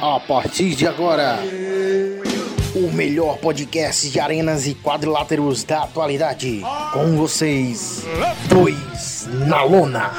[0.00, 1.38] A partir de agora,
[2.74, 6.62] o melhor podcast de arenas e quadriláteros da atualidade.
[6.92, 8.04] Com vocês,
[8.48, 10.10] dois na lona.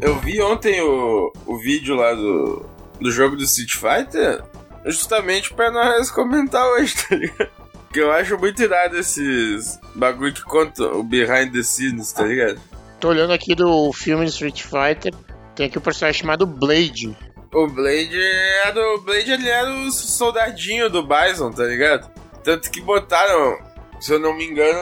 [0.00, 2.66] Eu vi ontem o, o vídeo lá do,
[3.00, 4.42] do jogo do Street Fighter
[4.84, 7.55] justamente pra nós comentar hoje, tá ligado?
[7.96, 12.60] Que eu acho muito irado esses bagulho que conta o behind the scenes, tá ligado?
[13.00, 15.14] Tô olhando aqui do filme Street Fighter,
[15.54, 17.16] tem aqui um personagem chamado Blade.
[17.54, 18.20] O Blade
[18.66, 22.10] era o Blade ele era o soldadinho do Bison, tá ligado?
[22.44, 23.56] Tanto que botaram,
[23.98, 24.78] se eu não me engano,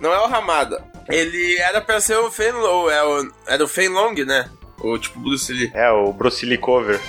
[0.00, 0.84] não é o Ramada.
[1.08, 4.50] Ele era pra ser o Fenlong, é o, era o Fenlong, né?
[4.80, 5.70] O tipo Bruce Lee.
[5.72, 7.00] É, o Bruce Lee cover.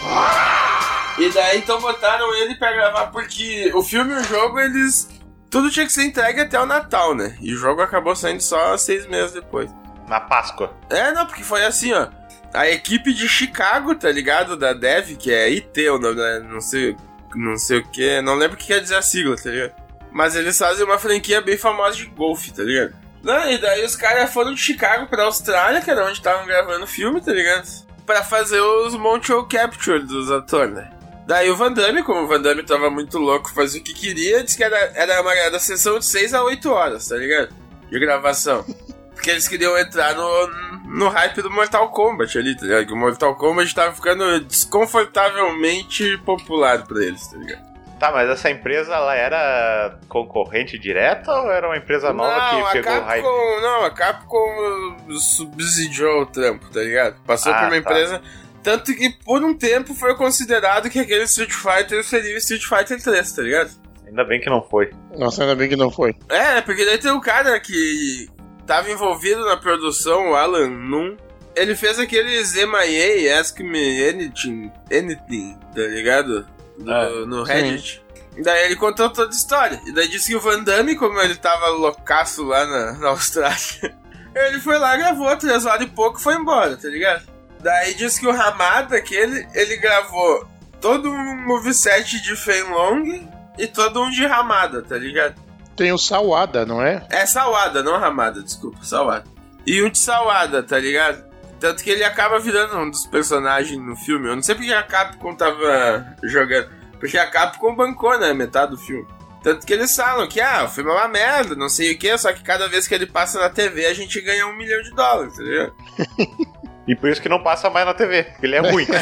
[1.18, 5.10] E daí então botaram ele pra gravar porque o filme e o jogo, eles.
[5.50, 7.38] Tudo tinha que ser entregue até o Natal, né?
[7.42, 9.70] E o jogo acabou saindo só seis meses depois.
[10.08, 10.74] Na Páscoa.
[10.90, 12.08] É, não, porque foi assim, ó.
[12.54, 14.56] A equipe de Chicago, tá ligado?
[14.56, 16.40] Da Dev, que é IT, o nome, né?
[16.40, 16.96] não sei,
[17.36, 19.74] não sei o que, não lembro o que quer dizer a sigla, tá ligado?
[20.12, 22.96] Mas eles fazem uma franquia bem famosa de golfe, tá ligado?
[23.22, 26.86] Não, e daí os caras foram de Chicago pra Austrália, que era onde estavam gravando
[26.86, 27.68] o filme, tá ligado?
[28.06, 30.97] Pra fazer os Montreal Capture dos atores, né?
[31.28, 34.44] Daí o Van Damme, como o Van Damme tava muito louco, fazia o que queria,
[34.44, 37.50] disse que era, era uma era sessão de 6 a 8 horas, tá ligado?
[37.92, 38.64] De gravação.
[39.14, 40.48] Porque eles queriam entrar no,
[40.86, 42.86] no hype do Mortal Kombat ali, tá ligado?
[42.86, 47.68] Que o Mortal Kombat tava ficando desconfortavelmente popular pra eles, tá ligado?
[48.00, 52.74] Tá, mas essa empresa ela era concorrente direta ou era uma empresa nova não, que
[52.74, 53.24] pegou o hype?
[53.24, 57.16] Capcom, Não, a Capcom subsidiou o trampo, tá ligado?
[57.26, 57.78] Passou Ah, por uma tá.
[57.78, 58.22] empresa.
[58.68, 63.02] Tanto que por um tempo foi considerado que aquele Street Fighter seria o Street Fighter
[63.02, 63.72] 3, tá ligado?
[64.06, 64.92] Ainda bem que não foi.
[65.18, 66.14] Nossa, ainda bem que não foi.
[66.28, 68.28] É, porque daí tem um cara que
[68.66, 71.16] tava envolvido na produção, o Alan Nunn.
[71.56, 76.46] Ele fez aqueles MIA, Ask Me Anything, anything tá ligado?
[76.78, 77.54] No, É, no sim.
[77.54, 78.04] Reddit.
[78.44, 79.80] Daí ele contou toda a história.
[79.86, 83.96] E daí disse que o Van Damme, como ele tava loucaço lá na, na Austrália,
[84.36, 87.37] ele foi lá, gravou três horas e pouco e foi embora, tá ligado?
[87.62, 90.48] Daí disse que o Ramada, que ele, ele gravou
[90.80, 95.36] todo um moveset de Fenlong e todo um de Ramada, tá ligado?
[95.76, 97.06] Tem o Sawada, não é?
[97.10, 99.26] É Salada, não Ramada, desculpa, Salada.
[99.66, 101.26] E um de Salada, tá ligado?
[101.60, 104.28] Tanto que ele acaba virando um dos personagens no filme.
[104.28, 106.70] Eu não sei porque a Capcom tava jogando.
[107.00, 108.34] Porque a Capcom bancou, né?
[108.34, 109.08] Metade do filme.
[109.42, 112.18] Tanto que eles falam que, ah, o filme é uma merda, não sei o que,
[112.18, 114.92] só que cada vez que ele passa na TV a gente ganha um milhão de
[114.92, 115.74] dólares, tá ligado?
[116.88, 118.88] E por isso que não passa mais na TV, porque ele é ruim.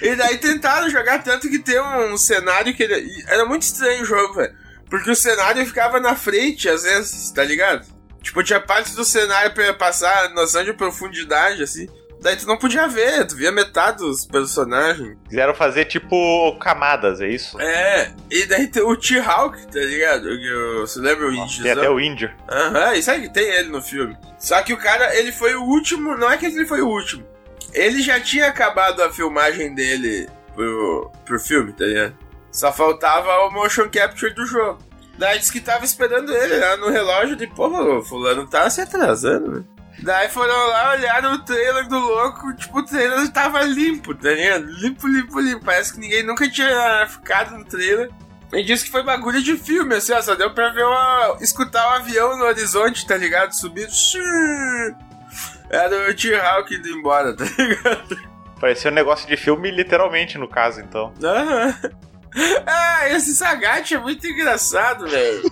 [0.00, 3.24] E daí tentaram jogar tanto que tem um cenário que ele...
[3.26, 4.54] Era muito estranho o jogo, velho.
[4.88, 7.84] Porque o cenário ficava na frente, às vezes, tá ligado?
[8.22, 11.88] Tipo, tinha parte do cenário pra passar noção de profundidade, assim.
[12.20, 15.16] Daí tu não podia ver, tu via metade dos personagens.
[15.28, 17.60] Quiseram fazer tipo camadas, é isso?
[17.60, 20.28] É, e daí tem o T-Hawk, tá ligado?
[20.80, 21.62] Você lembra o índio?
[21.62, 22.30] Tem até o índio.
[22.50, 24.16] Aham, e sabe que tem ele no filme.
[24.38, 26.16] Só que o cara, ele foi o último.
[26.16, 27.24] Não é que ele foi o último.
[27.72, 32.16] Ele já tinha acabado a filmagem dele pro, pro filme, tá ligado?
[32.50, 34.78] Só faltava o motion capture do jogo.
[35.18, 38.80] Daí disse que tava esperando ele lá no relógio de, porra, o fulano tá se
[38.80, 39.64] atrasando, né?
[40.00, 44.64] Daí foram lá, olharam o trailer do louco, tipo, o trailer tava limpo, tá ligado?
[44.66, 45.64] Limpo, limpo, limpo.
[45.64, 48.10] Parece que ninguém nunca tinha ficado no trailer.
[48.52, 51.86] E disse que foi bagulho de filme, assim, ó, só deu pra ver uma, escutar
[51.86, 53.52] o avião no horizonte, tá ligado?
[53.52, 53.92] Subindo.
[55.68, 58.18] Era o T-Hawk indo embora, tá ligado?
[58.58, 61.12] Parecia um negócio de filme, literalmente, no caso, então.
[61.22, 61.74] Aham.
[62.66, 65.42] Ah, esse Sagat é muito engraçado, velho.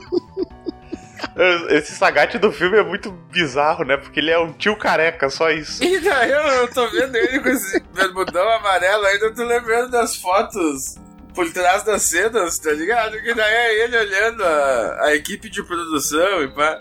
[1.70, 3.96] Esse Sagat do filme é muito bizarro, né?
[3.96, 5.82] Porque ele é um tio careca, só isso.
[5.86, 10.16] E daí eu, eu tô vendo ele com esse bermudão amarelo, ainda tô lembrando das
[10.16, 10.96] fotos
[11.34, 13.20] por trás das cenas, tá ligado?
[13.22, 16.80] Que daí é ele olhando a, a equipe de produção e pá.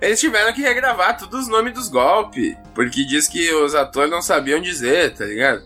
[0.00, 4.20] Eles tiveram que regravar todos os nomes dos golpes, porque diz que os atores não
[4.20, 5.64] sabiam dizer, tá ligado?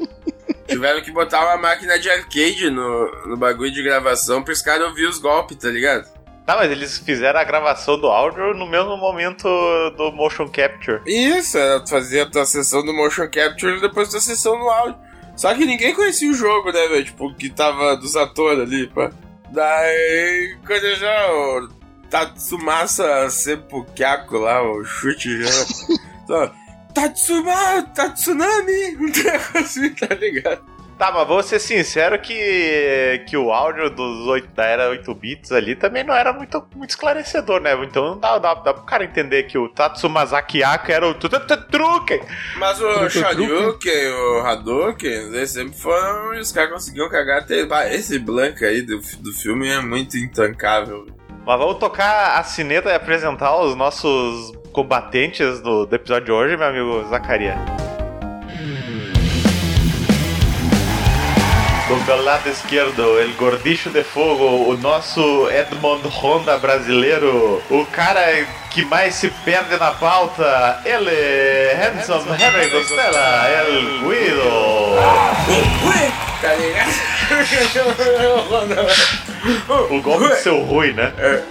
[0.66, 5.06] tiveram que botar uma máquina de arcade no, no bagulho de gravação pros caras ouvir
[5.06, 6.15] os golpes, tá ligado?
[6.46, 9.48] Tá, mas eles fizeram a gravação do áudio no mesmo momento
[9.96, 11.02] do motion capture.
[11.04, 14.96] Isso, ela fazia a tua sessão do motion capture e depois tua sessão no áudio.
[15.34, 17.04] Só que ninguém conhecia o jogo, né, velho?
[17.04, 19.10] Tipo, que tava dos atores ali, pá.
[19.50, 21.32] Daí, quando já.
[21.32, 21.68] O
[22.08, 26.52] Tatsumasa Seppukyako lá, o chute já.
[26.94, 28.96] Tatsuma, Tatsunami!
[28.96, 30.75] Um negócio assim, tá ligado?
[30.98, 35.52] Tá, mas vou ser sincero que, que o áudio dos 8, da era 8 bits
[35.52, 37.74] ali também não era muito, muito esclarecedor, né?
[37.84, 42.22] Então não dá, dá, dá pro cara entender que o Tatsumazaki Aka era o truque.
[42.56, 46.34] Mas o Shoryuken, o Hadouken, eles sempre foram.
[46.34, 47.66] e Os caras conseguiam cagar até.
[47.94, 51.06] Esse Blanca aí do, do filme é muito intancável.
[51.44, 56.56] Mas vamos tocar a sineta e apresentar os nossos combatentes do, do episódio de hoje,
[56.56, 57.85] meu amigo Zacaria.
[61.88, 68.44] Do meu lado esquerdo, el gordicho de fogo, o nosso Edmond Honda brasileiro, o cara
[68.70, 71.10] que mais se perde na pauta, ele,
[71.80, 74.96] Handsome Henry Costela, el Guido.
[75.86, 76.12] Ui,
[76.56, 76.90] ligado?
[79.88, 81.12] O golpe do seu Rui, né?
[81.18, 81.42] É.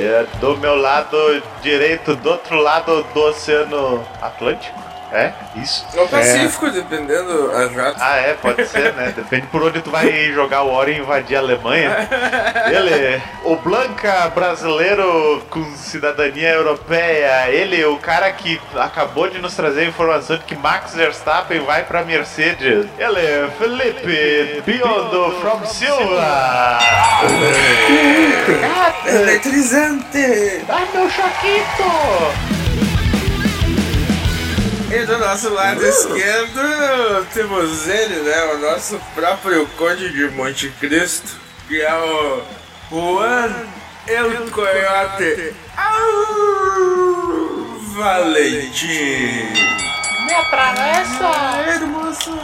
[0.00, 4.91] É do meu lado direito, do outro lado do Oceano Atlântico.
[5.12, 5.32] É?
[5.56, 5.86] Isso.
[5.94, 7.98] No Pacífico, dependendo a jato.
[8.00, 9.12] Ah, é, pode ser, né?
[9.14, 12.08] Depende por onde tu vai jogar o Ori e invadir a Alemanha.
[12.70, 17.50] Ele, o Blanca brasileiro com cidadania europeia.
[17.50, 21.84] Ele, o cara que acabou de nos trazer a informação de que Max Verstappen vai
[21.84, 22.86] pra Mercedes.
[22.98, 26.78] Ele, Felipe Biondo from Silva.
[29.06, 30.64] Eletrizante!
[30.68, 32.51] Ai, meu choquito!
[34.94, 38.44] E do nosso lado esquerdo temos ele, né?
[38.52, 41.34] O nosso próprio Conde de Monte Cristo,
[41.66, 42.42] que é o
[42.90, 43.54] Juan
[44.06, 46.20] El Coyote Au,
[47.94, 49.48] Valentim.
[50.26, 51.30] Me atravessa!
[51.68, 52.38] Hermoso!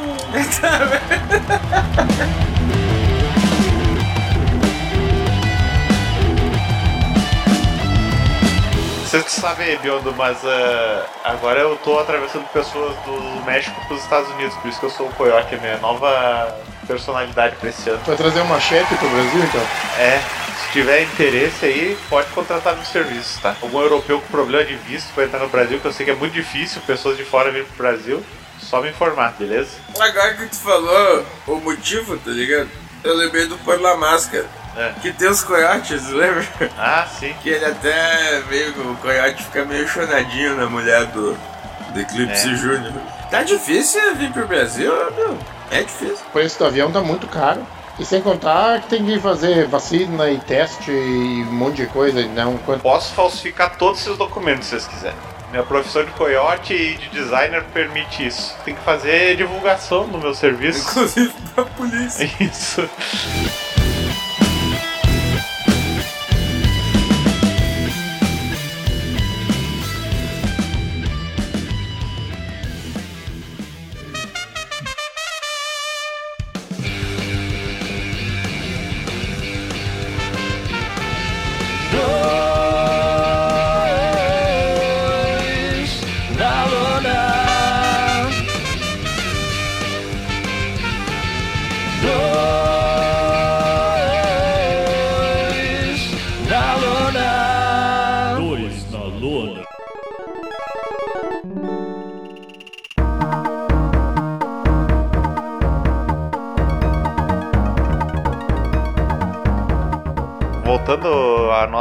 [9.09, 14.31] Vocês que sabem, Biondo, mas eh, agora eu tô atravessando pessoas do México pros Estados
[14.33, 16.55] Unidos, por isso que eu sou o Coyote, a minha nova
[16.87, 18.03] personalidade pra esse ano.
[18.05, 19.63] Vai trazer uma chefe pro Brasil, então?
[19.99, 20.21] É,
[20.61, 23.57] se tiver interesse aí, pode contratar meus serviços, tá?
[23.63, 26.15] Algum europeu com problema de visto pra entrar no Brasil, que eu sei que é
[26.15, 28.23] muito difícil pessoas de fora virem pro Brasil,
[28.61, 29.71] só me informar, beleza?
[29.99, 32.69] Agora que tu falou o motivo, tá ligado?
[33.03, 34.58] Eu lembrei do Pôr La Máscara.
[34.77, 34.93] É.
[35.01, 36.47] Que tem os coiotes, lembra?
[36.79, 37.35] Ah, sim.
[37.43, 38.93] Que ele até meio.
[38.93, 41.37] O coiote fica meio chonadinho na mulher do,
[41.93, 42.57] do Eclipse É.
[42.57, 42.93] Júnior.
[43.31, 45.37] Tá difícil vir pro Brasil, meu.
[45.71, 46.19] É difícil.
[46.29, 47.67] O preço do avião tá muito caro.
[47.99, 52.25] E sem contar que tem que fazer vacina e teste e um monte de coisa.
[52.29, 52.81] Não, quanto...
[52.81, 55.19] Posso falsificar todos esses documentos se vocês quiserem.
[55.51, 58.55] Minha profissão de coiote e de designer permite isso.
[58.65, 60.89] Tem que fazer divulgação no meu serviço.
[60.91, 62.31] Inclusive da polícia.
[62.39, 62.89] Isso.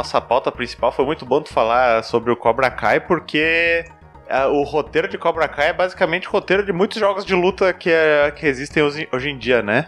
[0.08, 3.84] Nossa pauta principal, foi muito bom tu falar sobre o Cobra Kai, porque
[4.28, 7.74] ah, o roteiro de Cobra Kai é basicamente o roteiro de muitos jogos de luta
[7.74, 9.86] que, eh, que existem hoje, hoje em dia, né?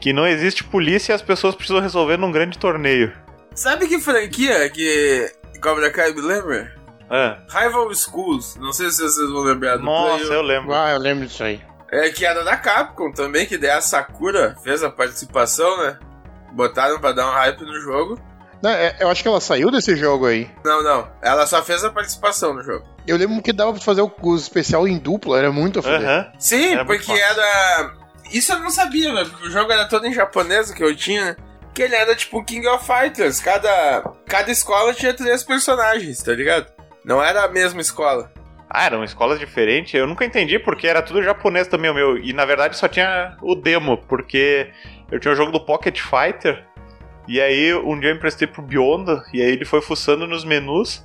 [0.00, 3.12] Que não existe polícia e as pessoas precisam resolver num grande torneio.
[3.54, 5.30] Sabe que franquia que
[5.62, 6.74] Cobra Kai me lembra?
[7.10, 8.56] Ah, Rival Schools.
[8.56, 10.36] Não sei se vocês vão lembrar do nossa, Play.
[10.38, 10.72] eu lembro.
[10.72, 11.60] Ah, eu lembro disso aí.
[11.92, 15.98] É que era da Capcom também, que daí a Sakura fez a participação, né?
[16.52, 18.29] Botaram pra dar um hype no jogo.
[18.62, 20.50] Não, é- eu acho que ela saiu desse jogo aí.
[20.64, 21.08] Não, não.
[21.22, 22.84] Ela só fez a participação no jogo.
[23.06, 26.00] Eu lembro que dava pra fazer o, o especial em dupla, era muito a foder.
[26.08, 26.32] Aham.
[26.38, 27.92] Sim, Era porque era.
[28.32, 29.24] Isso eu não sabia, né?
[29.24, 31.36] Porque o jogo era todo em japonês que eu tinha, né?
[31.74, 33.40] Que ele era tipo King of Fighters.
[33.40, 36.66] Cada, cada escola tinha três personagens, tá ligado?
[37.04, 38.30] Não era a mesma escola.
[38.68, 39.94] Ah, eram escolas diferentes.
[39.94, 42.18] Eu nunca entendi porque era tudo japonês também o meu.
[42.18, 44.70] E na verdade só tinha o demo, porque
[45.10, 46.64] eu tinha o jogo do Pocket Fighter.
[47.30, 51.04] E aí um dia eu emprestei pro Bionda, e aí ele foi fuçando nos menus.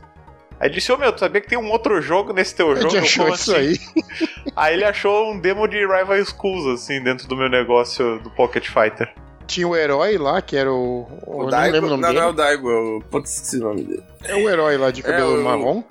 [0.59, 2.95] Aí ele disse, ô meu, tu sabia que tem um outro jogo nesse teu jogo?
[2.95, 3.79] Eu, achou "Como isso assim?" aí.
[4.55, 8.65] Aí ele achou um demo de Rival Schools, assim, dentro do meu negócio do Pocket
[8.69, 9.13] Fighter.
[9.45, 11.05] Tinha o herói lá, que era o.
[11.27, 11.73] O eu não Daigo.
[11.73, 12.19] lembro o nome não, dele.
[12.21, 13.01] não é o Daigo, é o.
[13.11, 14.03] Putz, esqueci o nome dele.
[14.23, 15.83] É o herói lá de cabelo É o- marrom.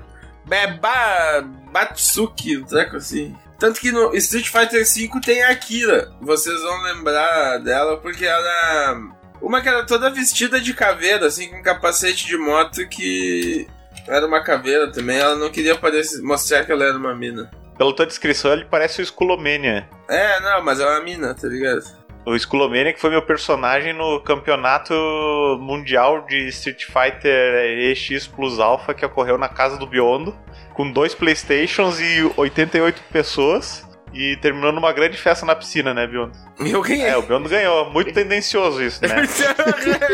[0.50, 1.44] É ba...
[1.70, 3.34] Batsuki, um treco assim.
[3.58, 6.10] Tanto que no Street Fighter V tem a Akira.
[6.20, 8.98] Vocês vão lembrar dela porque ela.
[9.40, 13.66] Uma que era toda vestida de caveira, assim, com capacete de moto que.
[14.06, 15.18] Era uma caveira também.
[15.18, 17.50] Ela não queria parecer, mostrar que ela era uma mina.
[17.76, 19.88] Pela tua descrição, ele parece o Skullomania.
[20.08, 21.82] É, não, mas é uma mina, tá ligado?
[22.26, 24.94] O Skullomania que foi meu personagem no campeonato
[25.60, 30.34] mundial de Street Fighter EX Plus Alpha que ocorreu na casa do Biondo,
[30.72, 33.86] com dois Playstations e 88 pessoas.
[34.14, 36.32] E terminou numa grande festa na piscina, né, Biondo?
[36.60, 37.08] Eu ganhei.
[37.08, 37.90] É, o Biondo ganhou.
[37.90, 39.16] Muito tendencioso isso, né?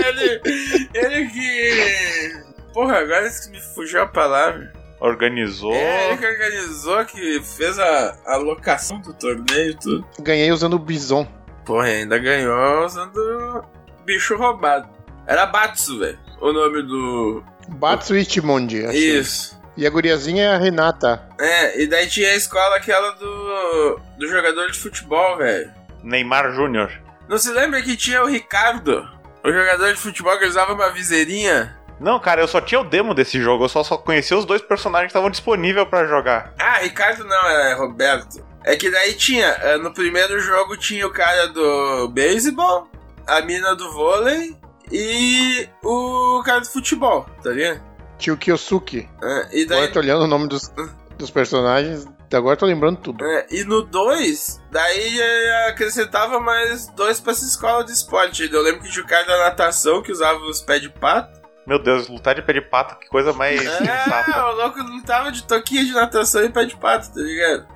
[0.06, 2.42] ele, ele que.
[2.72, 4.72] Porra, agora isso me fugiu a palavra.
[5.00, 5.72] Organizou.
[5.74, 10.06] É, ele que organizou, que fez a, a locação do torneio e tudo.
[10.20, 11.26] Ganhei usando o Bison.
[11.64, 13.64] Porra, ainda ganhou usando
[14.04, 14.88] bicho roubado.
[15.26, 16.18] Era Batsu, velho.
[16.40, 17.44] O nome do.
[17.68, 18.84] Batsu Ichimonji.
[18.84, 18.96] assim.
[18.96, 19.59] Isso.
[19.76, 21.22] E a guriazinha é a Renata.
[21.38, 24.00] É, e daí tinha a escola aquela do.
[24.18, 25.70] do jogador de futebol, velho.
[26.02, 26.90] Neymar Júnior.
[27.28, 29.08] Não se lembra que tinha o Ricardo?
[29.44, 31.78] O jogador de futebol que usava uma viseirinha?
[32.00, 33.64] Não, cara, eu só tinha o demo desse jogo.
[33.64, 36.54] Eu só, só conhecia os dois personagens que estavam disponíveis pra jogar.
[36.58, 38.44] Ah, Ricardo não, é Roberto.
[38.64, 42.88] É que daí tinha, eh, no primeiro jogo tinha o cara do beisebol,
[43.26, 44.56] a mina do vôlei
[44.90, 47.89] e o cara do futebol, tá ligado?
[48.20, 49.08] Tio Kyosuke.
[49.22, 49.84] É, e Agora daí.
[49.88, 50.72] eu tô olhando o nome dos,
[51.18, 52.06] dos personagens.
[52.32, 53.24] Agora eu tô lembrando tudo.
[53.24, 55.20] é, e no 2, daí
[55.68, 58.48] acrescentava mais dois pra essa escola de esporte.
[58.52, 61.40] Eu lembro que tinha o cara da natação que usava os pés de pato.
[61.66, 64.44] Meu Deus, lutar de pé de pato, que coisa mais É, sensata.
[64.46, 67.66] o louco lutava de toquinha de natação e pé de pato, tá ligado?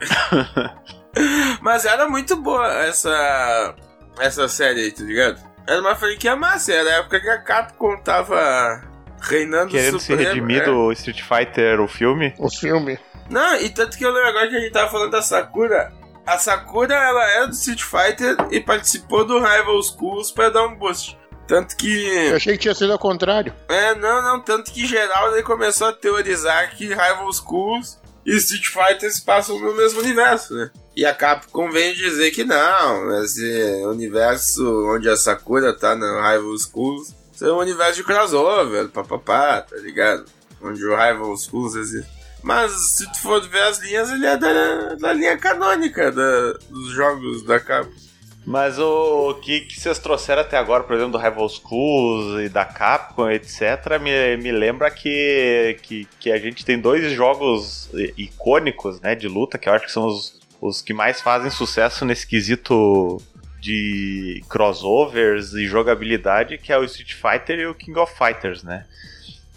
[1.60, 3.74] Mas era muito boa essa,
[4.18, 5.40] essa série aí, tá ligado?
[5.66, 8.82] Era uma franquia massa, era a época que a Capcom tava
[9.24, 10.64] reinando Querendo se supremo, redimir é.
[10.64, 12.34] do Street Fighter, o filme.
[12.38, 12.98] O filme.
[13.28, 15.92] Não, e tanto que eu lembro agora que a gente tava falando da Sakura.
[16.26, 20.74] A Sakura, ela era do Street Fighter e participou do Rival Schools pra dar um
[20.74, 21.18] boost.
[21.46, 22.06] Tanto que...
[22.28, 23.52] Eu achei que tinha sido ao contrário.
[23.68, 28.66] É, não, não, tanto que geral ele começou a teorizar que Rival Schools e Street
[28.66, 30.70] Fighter se passam no mesmo universo, né?
[30.96, 34.64] E a Capcom veio dizer que não, esse universo
[34.94, 40.24] onde a Sakura tá no Rival Schools é um universo de crossover, papapá, tá ligado?
[40.62, 42.10] Onde o Rival Schools existe.
[42.42, 46.90] Mas se tu for ver as linhas, ele é da, da linha canônica da- dos
[46.90, 47.92] jogos da Capcom.
[48.46, 52.62] Mas o que, que vocês trouxeram até agora, por exemplo, do Rival Schools e da
[52.66, 57.88] Capcom, etc., me, me lembra que, que, que a gente tem dois jogos
[58.18, 62.04] icônicos né, de luta, que eu acho que são os, os que mais fazem sucesso
[62.04, 63.16] nesse quesito
[63.64, 68.84] de crossovers e jogabilidade, que é o Street Fighter e o King of Fighters, né?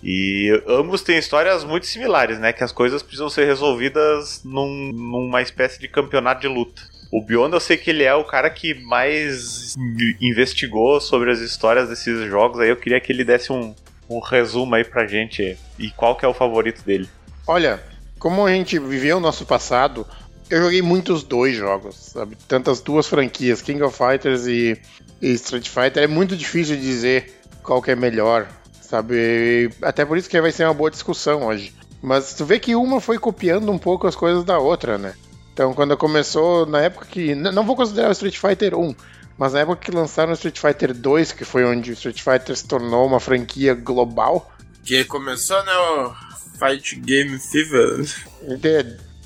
[0.01, 2.53] E ambos têm histórias muito similares, né?
[2.53, 6.81] Que as coisas precisam ser resolvidas num- numa espécie de campeonato de luta.
[7.11, 9.75] O Beyond eu sei que ele é o cara que mais
[10.21, 12.59] investigou sobre as histórias desses jogos.
[12.61, 13.75] Aí eu queria que ele desse um,
[14.09, 15.57] um resumo aí pra gente.
[15.77, 17.09] E qual que é o favorito dele?
[17.45, 17.81] Olha,
[18.19, 20.05] como a gente viveu o nosso passado,
[20.49, 22.37] eu joguei muitos dois jogos, sabe?
[22.47, 24.79] Tantas duas franquias, King of Fighters e,
[25.21, 26.03] e Street Fighter.
[26.03, 28.47] É muito difícil dizer qual que é melhor,
[28.81, 29.69] sabe?
[29.81, 31.73] Até por isso que vai ser uma boa discussão hoje.
[32.01, 35.13] Mas tu vê que uma foi copiando um pouco as coisas da outra, né?
[35.53, 37.33] Então, quando começou, na época que.
[37.33, 38.95] Não vou considerar o Street Fighter 1,
[39.37, 42.55] mas na época que lançaram o Street Fighter 2, que foi onde o Street Fighter
[42.55, 44.51] se tornou uma franquia global,
[44.85, 46.13] Que começou, né, o
[46.59, 48.05] Fight Game Fever.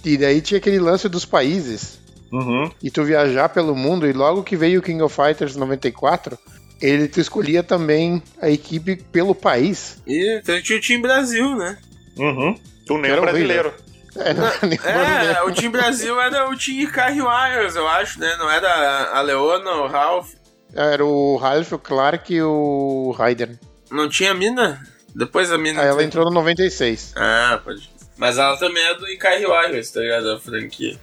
[0.04, 2.00] E- daí tinha aquele lance dos países.
[2.32, 2.72] Uhum.
[2.82, 6.40] e tu viajar pelo mundo, e logo que veio o King of Fighters 94,
[6.82, 9.98] ele tu escolhia também a equipe pelo país.
[10.08, 11.78] E então tinha o Team Brasil, né?
[12.18, 12.58] Uhum.
[12.88, 13.74] Tu nem brasileiro.
[14.16, 18.34] É, não, nem É, o Team Brasil era o Team Icarri Wires, eu acho, né?
[18.38, 20.30] Não era a Leona, o Ralph.
[20.74, 23.60] Era o Ralph, o Clark e o Raiden.
[23.92, 24.82] Não tinha a mina?
[25.14, 25.82] Depois a mina.
[25.82, 27.12] Aí ela entrou no 96.
[27.18, 27.90] Ah, pode.
[28.22, 30.30] Mas ela também é do Icarri Wires, tá ligado?
[30.30, 30.96] A franquia.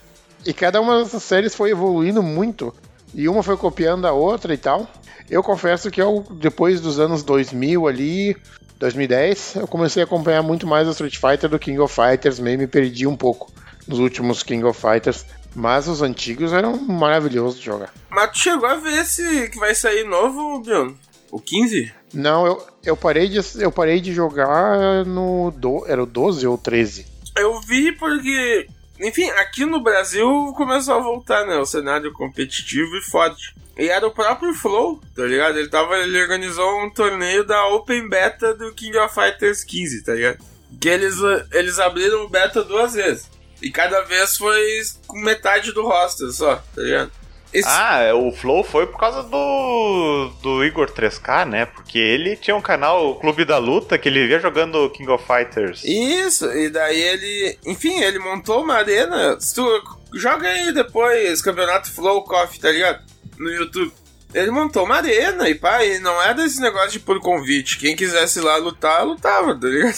[0.47, 2.73] E cada uma dessas séries foi evoluindo muito.
[3.13, 4.89] E uma foi copiando a outra e tal.
[5.29, 8.37] Eu confesso que eu, depois dos anos 2000 ali,
[8.79, 12.57] 2010, eu comecei a acompanhar muito mais o Street Fighter do King of Fighters, meio
[12.57, 13.53] me perdi um pouco
[13.89, 15.27] nos últimos King of Fighters.
[15.57, 17.93] Mas os antigos eram maravilhosos de jogar.
[18.09, 20.95] Mas tu chegou a ver esse que vai sair novo, Bion?
[21.31, 21.93] O 15?
[22.15, 25.51] Não, eu, eu, parei, de, eu parei de jogar no.
[25.51, 27.07] Do, era o 12 ou 13?
[27.37, 28.67] Eu vi porque.
[29.01, 31.57] Enfim, aqui no Brasil começou a voltar, né?
[31.57, 33.55] O cenário competitivo e forte.
[33.79, 35.57] E era o próprio Flow, tá ligado?
[35.57, 40.15] Ele, tava, ele organizou um torneio da Open Beta do King of Fighters 15, tá
[40.15, 40.39] ligado?
[40.81, 41.15] Que eles,
[41.53, 43.31] eles abriram o beta duas vezes.
[43.63, 44.61] E cada vez foi
[45.07, 47.13] com metade do roster só, tá ligado?
[47.53, 51.65] Esse- Ah, o Flow foi por causa do, do Igor 3K, né?
[51.67, 55.25] Porque ele tinha um canal, o Clube da Luta, que ele vivia jogando King of
[55.27, 55.83] Fighters.
[55.85, 57.59] Isso, e daí ele.
[57.65, 59.41] Enfim, ele montou uma arena.
[59.41, 59.83] Se tu
[60.15, 63.03] joga aí depois Campeonato Flow Coffee, tá ligado?
[63.39, 63.93] No YouTube.
[64.35, 67.79] Ele montou uma arena e pá, e não é desse negócio de por convite.
[67.79, 69.97] Quem quisesse ir lá lutar, lutava, tá ligado?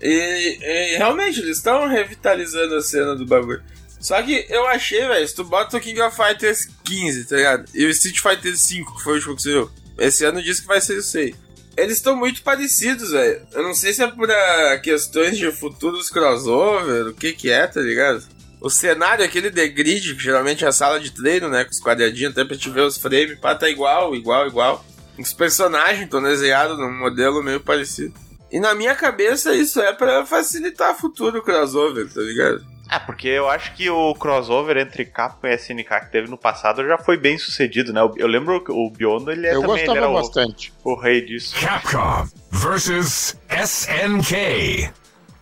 [0.00, 3.62] E, e realmente, eles estão revitalizando a cena do bagulho.
[4.04, 7.64] Só que eu achei, velho, se tu bota o King of Fighters 15, tá ligado?
[7.72, 9.70] E o Street Fighter 5, que foi o último que saiu.
[9.96, 11.34] Esse ano diz que vai ser o 6.
[11.74, 13.40] Eles estão muito parecidos, velho.
[13.50, 17.66] Eu não sei se é por ah, questões de futuros crossover, o que que é,
[17.66, 18.22] tá ligado?
[18.60, 21.64] O cenário, aquele de grid, que geralmente é a sala de treino, né?
[21.64, 24.84] Com os quadradinhos, até pra te ver os frames, pá, tá igual, igual, igual.
[25.18, 28.12] Os personagens estão desenhados num modelo meio parecido.
[28.52, 32.73] E na minha cabeça isso é pra facilitar futuro crossover, tá ligado?
[32.94, 36.86] Ah, porque eu acho que o crossover entre Capcom e SNK que teve no passado
[36.86, 38.00] já foi bem sucedido, né?
[38.16, 40.72] Eu lembro que o Biondo, ele é Eu também ele era o, bastante.
[40.84, 41.56] o rei disso.
[41.60, 44.92] Capcom versus SNK.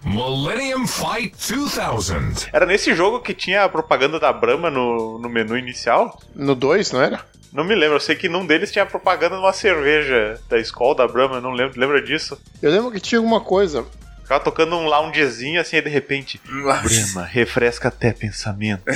[0.02, 2.48] Millennium Fight 2000.
[2.54, 6.18] Era nesse jogo que tinha a propaganda da Brahma no, no menu inicial?
[6.34, 7.20] No 2, não era?
[7.52, 10.94] Não me lembro, eu sei que num deles tinha propaganda de uma cerveja da Skol,
[10.94, 12.40] da Brahma, não lembro, lembra disso?
[12.62, 13.84] Eu lembro que tinha alguma coisa.
[14.22, 18.82] Ficava tocando um loungezinho assim, e de repente, Brahma, refresca até pensamento.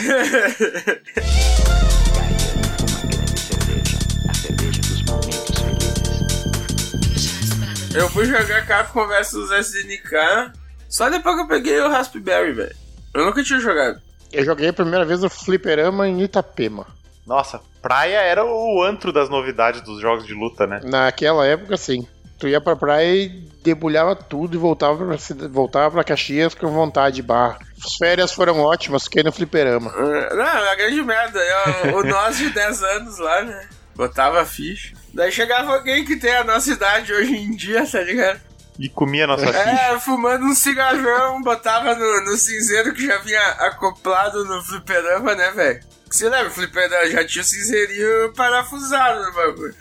[7.95, 9.33] Eu fui jogar Capcom vs
[9.69, 10.53] SNK
[10.87, 12.77] só depois que eu peguei o Raspberry, velho.
[13.15, 14.01] Eu nunca tinha jogado.
[14.31, 16.87] Eu joguei a primeira vez no Fliperama em Itapema.
[17.27, 20.81] Nossa, praia era o antro das novidades dos jogos de luta, né?
[20.85, 22.07] Naquela época, sim.
[22.39, 23.29] Tu ia pra praia e
[23.63, 25.17] debulhava tudo e voltava pra,
[25.49, 27.59] voltava pra Caxias com vontade de bar.
[27.83, 29.91] As férias foram ótimas, fiquei no Fliperama.
[29.91, 31.41] Ah, Não, é uma grande merda.
[31.41, 33.69] Eu, o nós de 10 anos lá, né?
[33.95, 34.95] Botava ficha.
[35.15, 38.41] Daí chegava alguém que tem a nossa idade hoje em dia, tá ligado?
[38.79, 39.59] E comia nossa ficha.
[39.59, 45.51] É, fumando um cigarrão, botava no, no cinzeiro que já vinha acoplado no fliperama, né,
[45.53, 45.81] velho?
[46.17, 49.75] Você lembra, o fliperama já tinha o cinzeirinho parafusado no bagulho.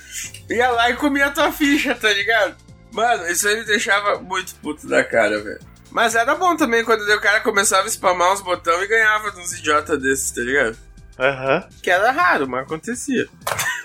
[0.50, 2.58] Ia lá e comia a tua ficha, tá ligado?
[2.92, 5.62] Mano, isso aí me deixava muito puto da cara, velho.
[5.92, 9.40] Mas era bom também quando o cara começava a spamar uns botões e ganhava de
[9.40, 10.78] uns idiotas desses, tá ligado?
[11.18, 11.70] Aham.
[11.82, 13.30] Que era raro, mas acontecia.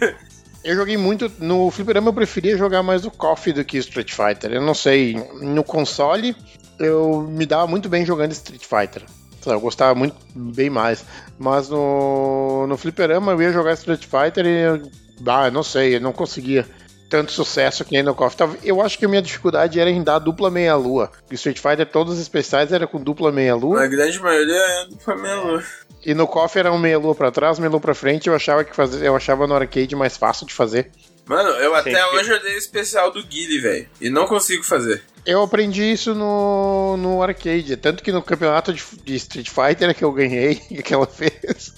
[0.64, 1.32] Eu joguei muito.
[1.38, 4.52] No Fliperama eu preferia jogar mais o KOF do que Street Fighter.
[4.52, 5.14] Eu não sei.
[5.40, 6.36] No console
[6.78, 9.04] eu me dava muito bem jogando Street Fighter.
[9.40, 11.04] Sei lá, Eu gostava muito bem mais.
[11.38, 14.90] Mas no, no Fliperama eu ia jogar Street Fighter e.
[15.26, 16.66] Ah, não sei, eu não conseguia
[17.10, 18.36] tanto sucesso que nem no KOF.
[18.62, 21.10] Eu acho que a minha dificuldade era em dar dupla meia-lua.
[21.32, 23.82] Street Fighter, todos os especiais eram com dupla meia-lua.
[23.82, 25.60] A grande maioria é do Flamengo.
[26.06, 28.28] E no KOF era um meia-lua pra trás, meia-lua pra frente.
[28.28, 30.90] Eu achava que fazer, eu achava no arcade mais fácil de fazer.
[31.30, 32.16] Mano, eu até Sempre.
[32.16, 33.88] hoje odeio o especial do Guile, velho.
[34.00, 35.00] E não consigo fazer.
[35.24, 37.76] Eu aprendi isso no, no arcade.
[37.76, 41.72] Tanto que no campeonato de, de Street Fighter que eu ganhei aquela vez,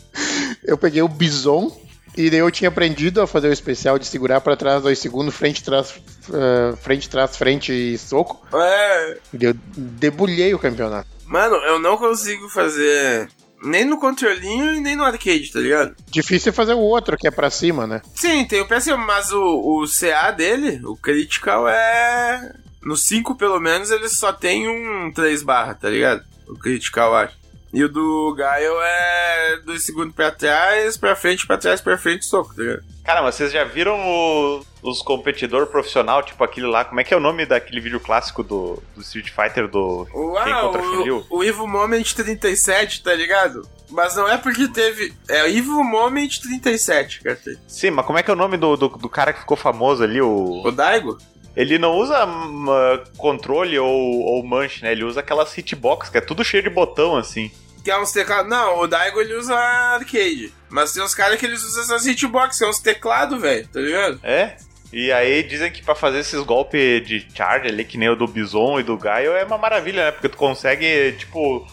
[0.64, 1.70] eu peguei o Bison.
[2.16, 5.34] E daí eu tinha aprendido a fazer o especial de segurar pra trás dois segundos,
[5.34, 6.00] frente, trás,
[6.32, 8.46] eh, frente, trás, frente e soco.
[8.54, 9.18] É.
[9.38, 11.08] E eu debulhei o campeonato.
[11.26, 13.28] Mano, eu não consigo fazer
[13.64, 15.94] nem no controlinho e nem no arcade, tá ligado?
[16.10, 18.02] Difícil é fazer o outro, que é pra cima, né?
[18.14, 22.52] Sim, tem o PS, mas o, o CA dele, o Critical, é.
[22.82, 26.22] No 5, pelo menos, ele só tem um 3 barra, tá ligado?
[26.48, 27.34] O Critical, acho.
[27.72, 32.24] E o do Gaio é 2 segundos pra trás, pra frente, pra trás, pra frente,
[32.26, 32.82] soco, tá ligado?
[33.04, 37.14] Cara, mas vocês já viram o- os competidor profissional, tipo aquele lá, como é que
[37.14, 41.26] é o nome daquele vídeo clássico do, do Street Fighter do O, Quem contra o,
[41.30, 43.66] o Evo Moment 37, tá ligado?
[43.88, 45.14] Mas não é porque teve.
[45.28, 47.38] É Evo Moment 37, cara.
[47.68, 50.02] Sim, mas como é que é o nome do, do, do cara que ficou famoso
[50.02, 50.62] ali, o...
[50.64, 51.18] O Daigo?
[51.54, 54.92] Ele não usa ah, controle ou, ou manche, né?
[54.92, 57.50] Ele usa aquelas hitbox, que é tudo cheio de botão, assim.
[57.84, 58.48] Que é uns teclados.
[58.48, 60.52] Não, o Daigo ele usa arcade.
[60.70, 63.80] Mas tem uns caras que eles usam essas hitbox, que é uns teclados, velho, tá
[63.80, 64.20] ligado?
[64.22, 64.56] É?
[64.92, 68.26] E aí dizem que pra fazer esses golpes de charge ali, que nem o do
[68.26, 70.10] Bison e do Gaio, é uma maravilha, né?
[70.12, 71.66] Porque tu consegue, tipo,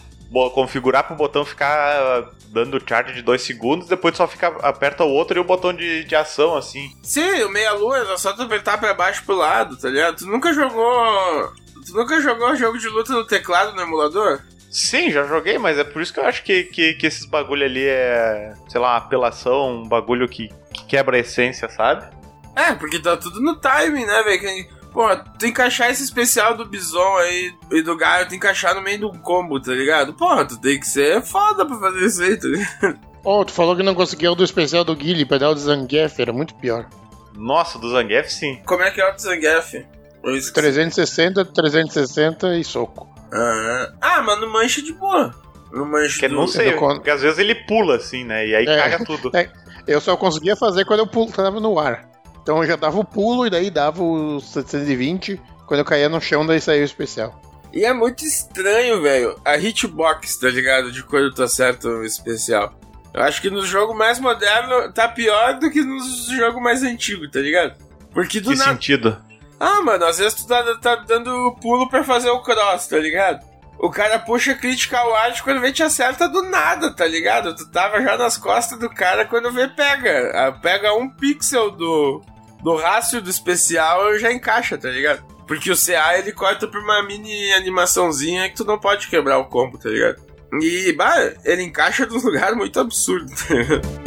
[0.54, 5.04] configurar pro botão ficar ah, dando charge de 2 segundos, depois tu só fica, aperta
[5.04, 6.90] o outro e o botão de, de ação, assim.
[7.02, 10.16] Sim, o meia-lua é só tu apertar pra baixo pro lado, tá ligado?
[10.16, 11.52] Tu nunca jogou.
[11.86, 14.40] Tu nunca jogou jogo de luta no teclado no emulador?
[14.70, 17.64] Sim, já joguei, mas é por isso que eu acho que, que, que esses bagulho
[17.64, 22.06] ali é, sei lá, uma apelação, um bagulho que, que quebra a essência, sabe?
[22.68, 24.40] É, porque tá tudo no timing, né, velho?
[24.40, 25.06] Que- Pô,
[25.38, 29.12] tu encaixar esse especial do Bison aí e do Gaio, tu encaixar no meio do
[29.20, 30.12] combo, tá ligado?
[30.14, 32.98] Pô, tu tem que ser foda pra fazer isso aí, tá ligado?
[33.22, 36.32] Oh, tu falou que não conseguiu o do especial do Guile, pedal do Zangief, era
[36.32, 36.86] muito pior.
[37.36, 38.60] Nossa, do Zangief sim.
[38.64, 39.74] Como é que é o do Zangief?
[40.24, 40.54] Eu esqueci.
[40.54, 43.06] 360, 360 e soco.
[43.32, 45.34] Ah, ah, mas no mancha de boa.
[45.70, 46.34] No mancha Que do...
[46.34, 48.46] não sei, do porque às vezes ele pula assim, né?
[48.46, 48.76] E aí É.
[48.76, 49.30] caga tudo.
[49.36, 49.50] É,
[49.86, 52.08] eu só conseguia fazer quando eu pulo, tava no ar.
[52.42, 55.40] Então eu já dava o pulo e daí dava os 720.
[55.66, 57.40] Quando eu caía no chão, daí saía o especial.
[57.72, 60.90] E é muito estranho, velho, a hitbox, tá ligado?
[60.90, 62.74] De quando tu acerta um especial.
[63.14, 67.30] Eu acho que no jogo mais moderno tá pior do que nos jogos mais antigos,
[67.30, 67.74] tá ligado?
[68.12, 68.70] Porque do Que nada.
[68.72, 69.22] sentido?
[69.58, 73.44] Ah, mano, às vezes tu tá, tá dando pulo pra fazer o cross, tá ligado?
[73.82, 77.56] O cara puxa critical art quando vê te acerta do nada, tá ligado?
[77.56, 80.30] Tu tava já nas costas do cara quando vê pega.
[80.34, 82.22] Ah, Pega um pixel do,
[82.62, 85.24] do rastro do especial e já encaixa, tá ligado?
[85.46, 89.46] Porque o CA ele corta por uma mini animaçãozinha que tu não pode quebrar o
[89.46, 90.22] combo, tá ligado?
[90.60, 93.99] E, bah, ele encaixa num lugar muito absurdo, tá ligado?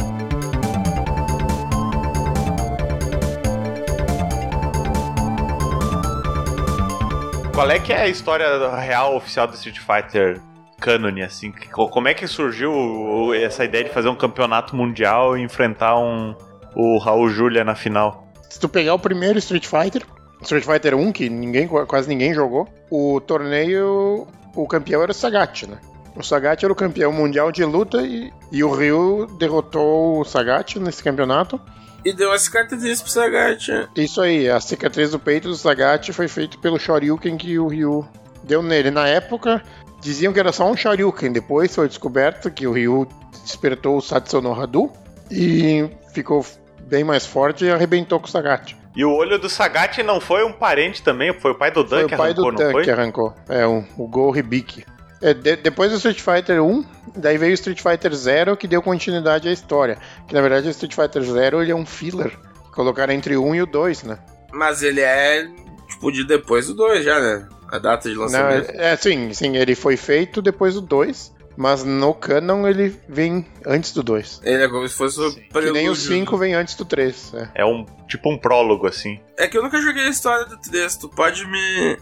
[7.53, 10.41] Qual é que é a história real oficial do Street Fighter
[10.81, 11.53] Canon, assim?
[11.71, 16.35] Como é que surgiu essa ideia de fazer um campeonato mundial e enfrentar um,
[16.75, 18.27] o Raul Julia na final?
[18.49, 20.03] Se tu pegar o primeiro Street Fighter,
[20.41, 25.67] Street Fighter 1, que ninguém, quase ninguém jogou, o torneio, o campeão era o Sagat,
[25.67, 25.77] né?
[26.15, 30.79] O Sagat era o campeão mundial de luta e, e o Ryu derrotou o Sagat
[30.79, 31.61] nesse campeonato.
[32.05, 33.87] E deu as cartadinhas pro Sagat, né?
[33.95, 38.07] Isso aí, a cicatriz do peito do Sagat foi feito pelo Shoryuken que o Ryu
[38.43, 38.91] deu nele.
[38.91, 39.63] Na época,
[40.01, 43.07] diziam que era só um Shoryuken, depois foi descoberto que o Ryu
[43.43, 44.91] despertou o Satsu no Hadu
[45.31, 46.45] e ficou
[46.81, 48.75] bem mais forte e arrebentou com o Sagat.
[48.95, 51.33] E o olho do Sagat não foi um parente também?
[51.33, 52.83] Foi o pai do Dan Foi que o pai arrancou, do Dan foi?
[52.83, 53.33] que arrancou.
[53.49, 54.85] É, o, o Go Hibiki.
[55.23, 56.83] É, de- depois do Street Fighter 1,
[57.15, 59.97] daí veio o Street Fighter 0 que deu continuidade à história.
[60.27, 62.37] Que na verdade o Street Fighter 0 ele é um filler.
[62.73, 64.19] Colocaram entre o 1 e o 2, né?
[64.51, 65.47] Mas ele é,
[65.89, 67.47] tipo, de depois do 2 já, né?
[67.71, 68.69] A data de Não, lançamento.
[68.71, 73.45] é, é, sim, sim, ele foi feito depois do 2, mas no canon ele vem
[73.65, 74.41] antes do 2.
[74.43, 77.33] Ele é como se fosse o Que nem o 5 vem antes do 3.
[77.33, 77.61] É.
[77.61, 79.19] É um tipo um prólogo, assim.
[79.37, 81.97] É que eu nunca joguei a história do 3, tu pode me,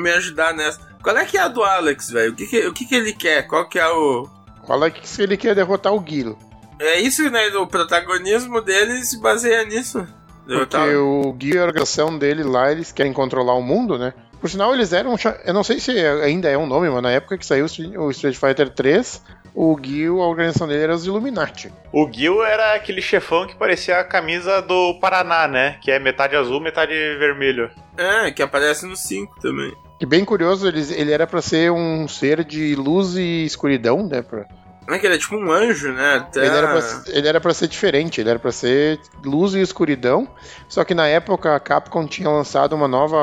[0.00, 0.80] me ajudar nessa.
[1.02, 2.32] Qual é que é a do Alex, velho?
[2.32, 3.46] O, que, que, o que, que ele quer?
[3.46, 4.28] Qual que é o...
[4.66, 6.38] Fala que se ele quer derrotar o Guilo.
[6.78, 7.46] É isso, né?
[7.56, 10.06] O protagonismo dele se baseia nisso.
[10.46, 14.12] Porque o Guile e a organização dele lá, eles querem controlar o mundo, né?
[14.44, 15.16] Por sinal, eles eram.
[15.42, 18.36] Eu não sei se ainda é um nome, mas na época que saiu o Street-
[18.36, 19.22] Fighter 3,
[19.54, 21.72] o Guile, a organização dele era os Illuminati.
[21.90, 25.78] O Gil era aquele chefão que parecia a camisa do Paraná, né?
[25.80, 27.70] Que é metade azul, metade vermelho.
[27.96, 29.72] É, que aparece no 5 também.
[29.98, 34.20] E bem curioso, ele, ele era pra ser um ser de luz e escuridão, né?
[34.20, 34.44] Pra-
[34.86, 36.16] Não é que ele é tipo um anjo, né?
[36.16, 36.46] Até...
[36.46, 40.28] Ele, era pra, ele era pra ser diferente, ele era pra ser luz e escuridão.
[40.68, 43.16] Só que na época a Capcom tinha lançado uma nova,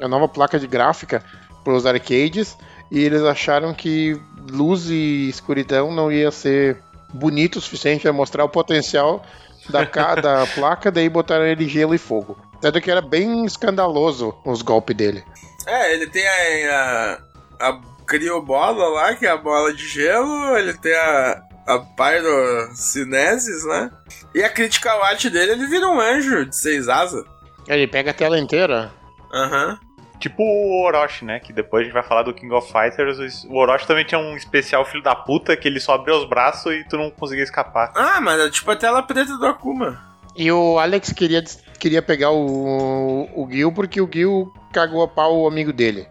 [0.00, 1.22] a, a nova placa de gráfica
[1.62, 2.56] para os arcades
[2.90, 4.18] e eles acharam que
[4.50, 6.78] luz e escuridão não ia ser
[7.12, 9.24] bonito o suficiente para mostrar o potencial
[9.68, 9.84] da,
[10.16, 12.38] da placa, daí botaram ele gelo e fogo.
[12.60, 15.24] Tanto que era bem escandaloso os golpes dele.
[15.66, 17.18] É, ele tem a,
[17.60, 17.80] a, a
[18.12, 23.90] criobola lá, que é a bola de gelo, ele tem a, a Pyrocinesis, né?
[24.34, 27.24] E a Critical Art dele, ele vira um anjo de seis asas.
[27.66, 28.92] Ele pega a tela inteira.
[29.32, 29.78] Aham.
[30.20, 31.40] Tipo o Orochi, né?
[31.40, 33.44] Que depois a gente vai falar do King of Fighters.
[33.44, 36.72] O Orochi também tinha um especial filho da puta que ele só abria os braços
[36.72, 37.92] e tu não conseguia escapar.
[37.96, 39.98] Ah, mas é tipo a tela preta do Akuma.
[40.36, 41.42] E o Alex queria,
[41.78, 46.06] queria pegar o, o Gil porque o Gil cagou a pau o amigo dele.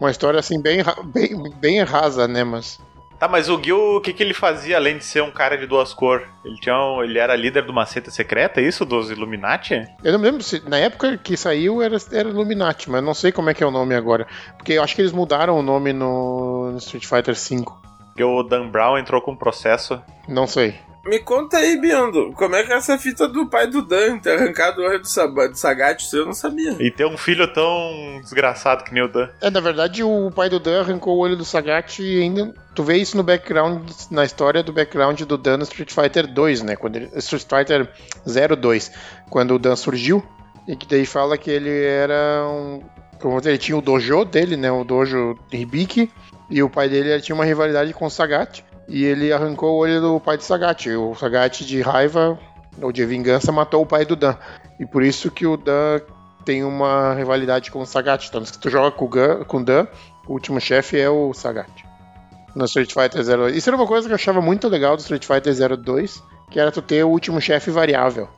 [0.00, 2.44] Uma história assim bem, bem, bem rasa, né?
[2.44, 2.78] Mas
[3.18, 5.66] Tá, mas o Gil, o que, que ele fazia além de ser um cara de
[5.66, 6.28] duas cores?
[6.44, 8.84] Ele, tinha um- ele era líder de uma seita secreta, é isso?
[8.84, 9.82] Dos Illuminati?
[10.04, 13.32] eu não me lembro se na época que saiu era, era Illuminati, mas não sei
[13.32, 14.26] como é que é o nome agora.
[14.58, 17.64] Porque eu acho que eles mudaram o nome no, no Street Fighter V.
[18.08, 19.98] Porque o Dan Brown entrou com um processo.
[20.28, 20.74] Não sei.
[21.06, 24.32] Me conta aí, Biondo, como é que é essa fita do pai do Dan ter
[24.32, 26.02] arrancado o olho do, Sab do Sagat?
[26.02, 26.76] Isso eu não sabia.
[26.80, 29.28] E ter um filho tão desgraçado que nem o Dan.
[29.40, 32.52] É, na verdade, o pai do Dan arrancou o olho do Sagat e ainda.
[32.74, 36.62] Tu vê isso no background, na história do background do Dan no Street Fighter 2,
[36.62, 36.76] né?
[36.76, 37.88] Quando ele, Street Fighter
[38.60, 38.92] 02,
[39.30, 40.22] quando o Dan surgiu.
[40.66, 42.82] E que daí fala que ele era um.
[43.20, 44.70] Como ele tinha o dojo dele, né?
[44.72, 46.10] O dojo Hibiki.
[46.50, 48.64] E o pai dele tinha uma rivalidade com o Sagat.
[48.88, 50.88] E ele arrancou o olho do pai de Sagat.
[50.90, 52.38] O Sagat, de raiva
[52.80, 54.36] ou de vingança, matou o pai do Dan.
[54.78, 56.00] E por isso que o Dan
[56.44, 58.30] tem uma rivalidade com o Sagat.
[58.30, 59.86] Tanto que tu joga com o, Gun, com o Dan,
[60.26, 61.70] o último chefe é o Sagat.
[62.54, 63.56] No Street Fighter 02.
[63.56, 66.72] Isso era uma coisa que eu achava muito legal do Street Fighter 02, que era
[66.72, 68.28] tu ter o último chefe variável.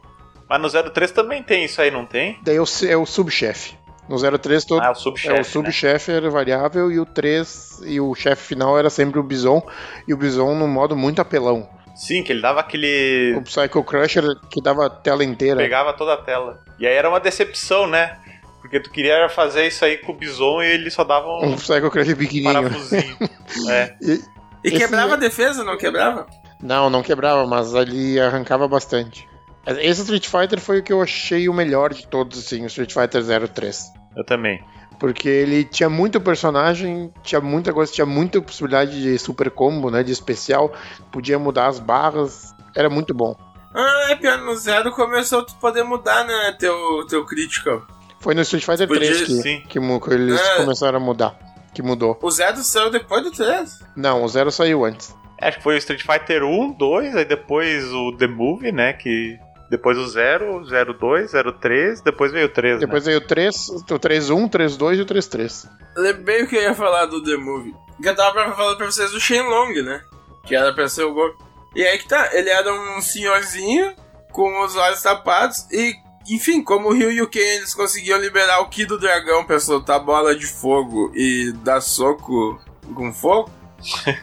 [0.49, 2.39] Mas no 03 também tem isso aí, não tem?
[2.43, 3.78] Daí é o, é o subchefe.
[4.09, 5.37] No 03 todo, Ah, o subchefe.
[5.37, 9.23] é, o subchefe era variável e o 3 e o chefe final era sempre o
[9.23, 9.61] Bison.
[10.07, 11.59] E o Bison num modo muito apelão.
[11.61, 11.95] Né?
[11.95, 13.35] Sim, que ele dava aquele.
[13.37, 15.57] O Psycho Crusher que dava a tela inteira.
[15.61, 16.61] Pegava toda a tela.
[16.79, 18.17] E aí era uma decepção, né?
[18.61, 21.57] Porque tu queria fazer isso aí com o Bison e ele só dava Um um
[21.57, 22.55] Psycho Crusher pequenininho.
[22.55, 23.17] parafusinho.
[23.69, 23.95] é.
[24.01, 24.23] E-
[24.65, 26.27] E quebrava é- a defesa, não quebrava?
[26.63, 29.29] Não, não quebrava, mas ali arrancava bastante.
[29.67, 32.93] Esse Street Fighter foi o que eu achei o melhor de todos, assim, o Street
[32.93, 33.93] Fighter 03.
[34.17, 34.63] Eu também.
[34.99, 40.03] Porque ele tinha muito personagem, tinha muita coisa, tinha muita possibilidade de super combo, né?
[40.03, 40.73] De especial,
[41.13, 43.37] podia mudar as barras, era muito bom.
[43.75, 47.83] Ah, é pior, no zero começou a tu poder mudar, né, teu, teu critical.
[48.19, 49.61] Foi no Street Fighter Podia, 3 que, sim.
[49.69, 50.57] que, que eles É.
[50.57, 51.39] começaram a mudar,
[51.73, 52.19] que mudou.
[52.21, 53.79] O zero saiu depois do 3.
[53.95, 55.15] Não, o Zero saiu antes.
[55.41, 58.93] Acho que foi o Street Fighter 1, 2, aí depois o The Movie, né?
[58.95, 59.39] Que.
[59.71, 60.65] Depois o 0,
[60.99, 62.81] 02, 03, depois veio o 3.
[62.81, 65.69] Depois veio o 3, o 3-1, 3-2 e o 3-3.
[65.97, 67.75] Lembrei o que eu ia falar do The Movie.
[68.01, 70.03] Que eu tava falando pra vocês do Shenlong, né?
[70.47, 71.35] Que era pra ser o gol.
[71.75, 73.95] E aí que tá, ele era um senhorzinho
[74.33, 75.95] com os olhos tapados e,
[76.31, 79.61] enfim, como o Ryu e o Ken eles conseguiam liberar o Ki do dragão pra
[79.61, 82.59] soltar bola de fogo e dar soco
[82.95, 83.51] com fogo.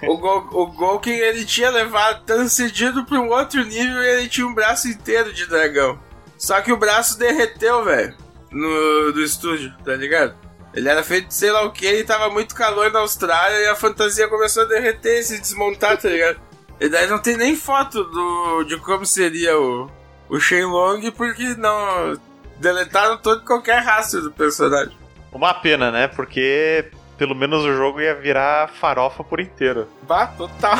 [0.04, 4.46] O, Go, o Golken ele tinha levado, transcendido pra um outro nível e ele tinha
[4.46, 6.00] um braço inteiro de dragão.
[6.38, 8.16] Só que o braço derreteu, velho,
[8.52, 10.36] no do estúdio, tá ligado?
[10.74, 13.68] Ele era feito de sei lá o que, e tava muito calor na Austrália e
[13.68, 16.40] a fantasia começou a derreter e se desmontar, tá ligado?
[16.80, 19.90] E daí não tem nem foto do, de como seria o,
[20.30, 22.20] o Shenlong, porque não.
[22.58, 24.96] Deletaram todo qualquer rastro do personagem.
[25.32, 26.08] Uma pena, né?
[26.08, 29.88] Porque pelo menos o jogo ia virar farofa por inteiro.
[30.08, 30.78] Bah, total.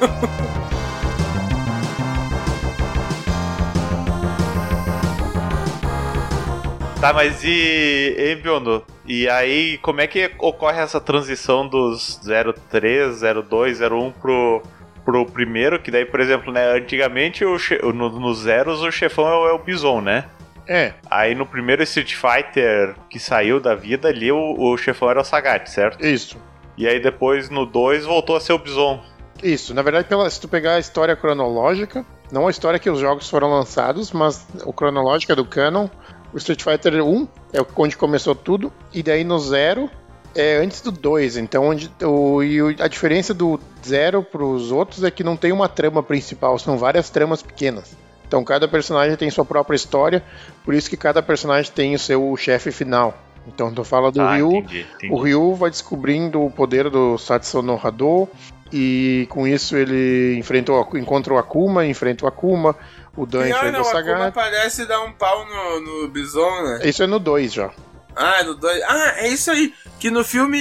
[7.02, 8.84] Tá, mas e, e Biondo?
[9.04, 12.20] E aí, como é que ocorre essa transição dos
[12.70, 14.62] 03, 02, 01 pro,
[15.04, 15.80] pro primeiro?
[15.80, 17.58] Que daí, por exemplo, né, antigamente o
[17.92, 20.26] no, nos zeros o chefão é o, é o Bison, né?
[20.72, 25.20] É, Aí no primeiro Street Fighter que saiu da vida ali, o, o chefão era
[25.20, 26.02] o Sagat, certo?
[26.04, 26.38] isso.
[26.78, 29.02] E aí depois no 2 voltou a ser o Bison.
[29.42, 32.98] Isso, na verdade, pela, se tu pegar a história cronológica, não a história que os
[32.98, 35.88] jogos foram lançados, mas o cronológica do canon,
[36.32, 39.90] o Street Fighter 1 é onde começou tudo, e daí no 0
[40.34, 45.10] é antes do 2, então onde, o, e a diferença do 0 pros outros é
[45.10, 47.94] que não tem uma trama principal, são várias tramas pequenas.
[48.32, 50.22] Então cada personagem tem sua própria história,
[50.64, 53.12] por isso que cada personagem tem o seu chefe final.
[53.46, 55.12] Então tu fala do Ah, Ryu, entendi, entendi.
[55.12, 58.26] o Ryu vai descobrindo o poder do Satsu no Hado
[58.72, 62.74] e com isso ele enfrenta o, encontra o Akuma, enfrenta o Akuma,
[63.14, 64.32] o Dan Pior enfrenta não, o a Akuma Sagat.
[64.34, 66.80] parece dar um pau no, no Bison, né?
[66.84, 67.70] Isso é no 2 já.
[68.16, 68.82] Ah, é no 2.
[68.84, 69.74] Ah, é isso aí.
[70.00, 70.58] Que no filme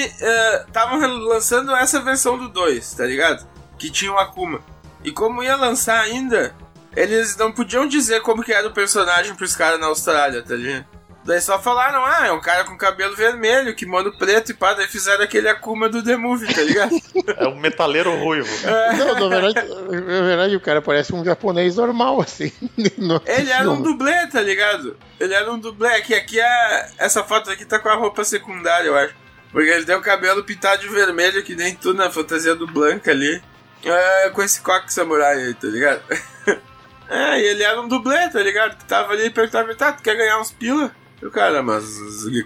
[0.68, 3.48] estavam lançando essa versão do 2, tá ligado?
[3.78, 4.60] Que tinha o Akuma.
[5.06, 6.54] E como ia lançar ainda,
[6.96, 10.86] eles não podiam dizer como que era o personagem pros caras na Austrália, tá ligado?
[11.24, 14.88] Daí só falaram, ah, é um cara com cabelo vermelho, kimono preto e pá, daí
[14.88, 16.92] fizeram aquele Akuma do The Movie, tá ligado?
[17.38, 18.50] É um metaleiro ruivo.
[18.98, 22.52] Não, na verdade, na verdade, o cara parece um japonês normal, assim.
[22.98, 24.98] no Ele era um dublê, tá ligado?
[25.20, 26.90] Ele era um dublê, que aqui é.
[26.98, 29.14] Essa foto aqui tá com a roupa secundária, eu acho.
[29.52, 33.12] Porque ele tem o cabelo pintado de vermelho, que nem tu na fantasia do Blanca
[33.12, 33.42] ali.
[33.84, 36.02] É, com esse coque samurai aí, tá ligado?
[37.12, 38.78] é, e ele era um dublê, tá ligado?
[38.78, 40.91] Que tava ali e perguntava, tá, tu quer ganhar uns pila?
[41.21, 41.86] E o cara, mas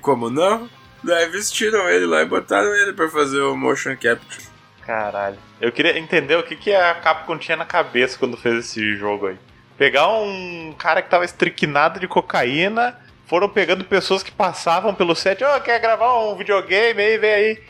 [0.02, 0.68] como não?
[1.04, 4.44] Daí vestiram ele lá e botaram ele pra fazer o motion capture.
[4.86, 5.38] Caralho.
[5.62, 9.28] Eu queria entender o que, que a Capcom tinha na cabeça quando fez esse jogo
[9.28, 9.38] aí.
[9.78, 12.98] Pegar um cara que tava estriquinado de cocaína,
[13.28, 17.64] foram pegando pessoas que passavam pelo set, ô, quer gravar um videogame aí, vem aí.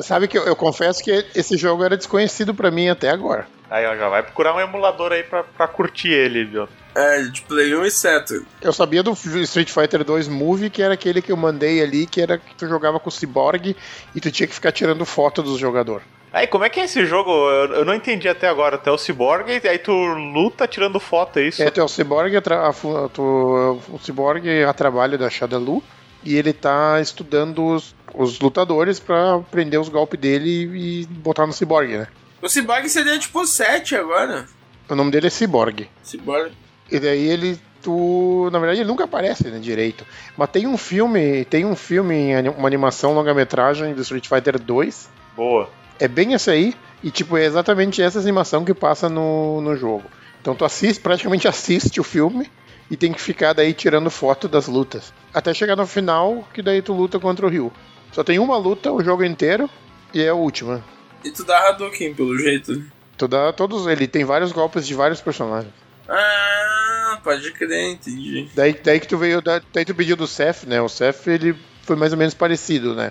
[0.00, 3.46] Sabe que eu, eu confesso que esse jogo era desconhecido pra mim até agora.
[3.70, 6.68] Aí, ó, já vai procurar um emulador aí pra, pra curtir ele, viu?
[6.94, 8.46] É, de Play 1 e Saturn.
[8.62, 12.20] Eu sabia do Street Fighter 2 Movie, que era aquele que eu mandei ali, que
[12.20, 13.76] era que tu jogava com o Cyborg
[14.14, 16.06] e tu tinha que ficar tirando foto dos jogadores.
[16.32, 17.30] Aí, como é que é esse jogo?
[17.30, 18.76] Eu, eu não entendi até agora.
[18.76, 21.62] Até o Cyborg, aí tu luta tirando foto, é isso?
[21.62, 25.82] É, tu é o Cyborg, a a tu- o Cyborg é a trabalho da Shadaloo
[26.24, 31.52] e ele tá estudando os, os lutadores pra aprender os golpes dele e botar no
[31.52, 32.08] Cyborg, né?
[32.46, 34.46] O Cyborg seria tipo 7 agora.
[34.88, 35.90] O nome dele é Cyborg.
[36.04, 36.52] Cyborg.
[36.88, 40.06] E daí ele tu, na verdade, ele nunca aparece né, direito.
[40.36, 45.10] Mas tem um filme, tem um filme, uma animação longa-metragem do Street Fighter 2.
[45.36, 45.68] Boa.
[45.98, 50.04] É bem essa aí, e tipo, é exatamente essa animação que passa no, no jogo.
[50.40, 52.48] Então tu assiste, praticamente assiste o filme
[52.88, 55.12] e tem que ficar daí tirando foto das lutas.
[55.34, 57.72] Até chegar no final, que daí tu luta contra o Ryu.
[58.12, 59.68] Só tem uma luta o jogo inteiro
[60.14, 60.84] e é a última.
[61.26, 62.82] E tu dá Hadouken, pelo jeito.
[63.18, 63.86] Tu dá todos.
[63.86, 65.72] Ele tem vários golpes de vários personagens.
[66.08, 68.48] Ah, pode crer, entendi.
[68.54, 69.40] Daí, daí que tu veio.
[69.42, 70.80] da- Daí tu pediu do Seth, né?
[70.80, 73.10] O Seth ele foi mais ou menos parecido, né?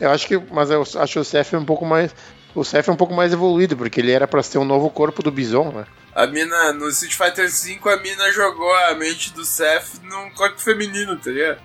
[0.00, 0.36] Eu acho que.
[0.50, 2.14] Mas eu acho o Seth um pouco mais.
[2.54, 5.22] O Seth é um pouco mais evoluído, porque ele era pra ser um novo corpo
[5.22, 5.86] do Bison, né?
[6.14, 10.60] A mina, no Street Fighter V, a mina jogou a mente do Seth num corpo
[10.60, 11.58] feminino, tá ligado?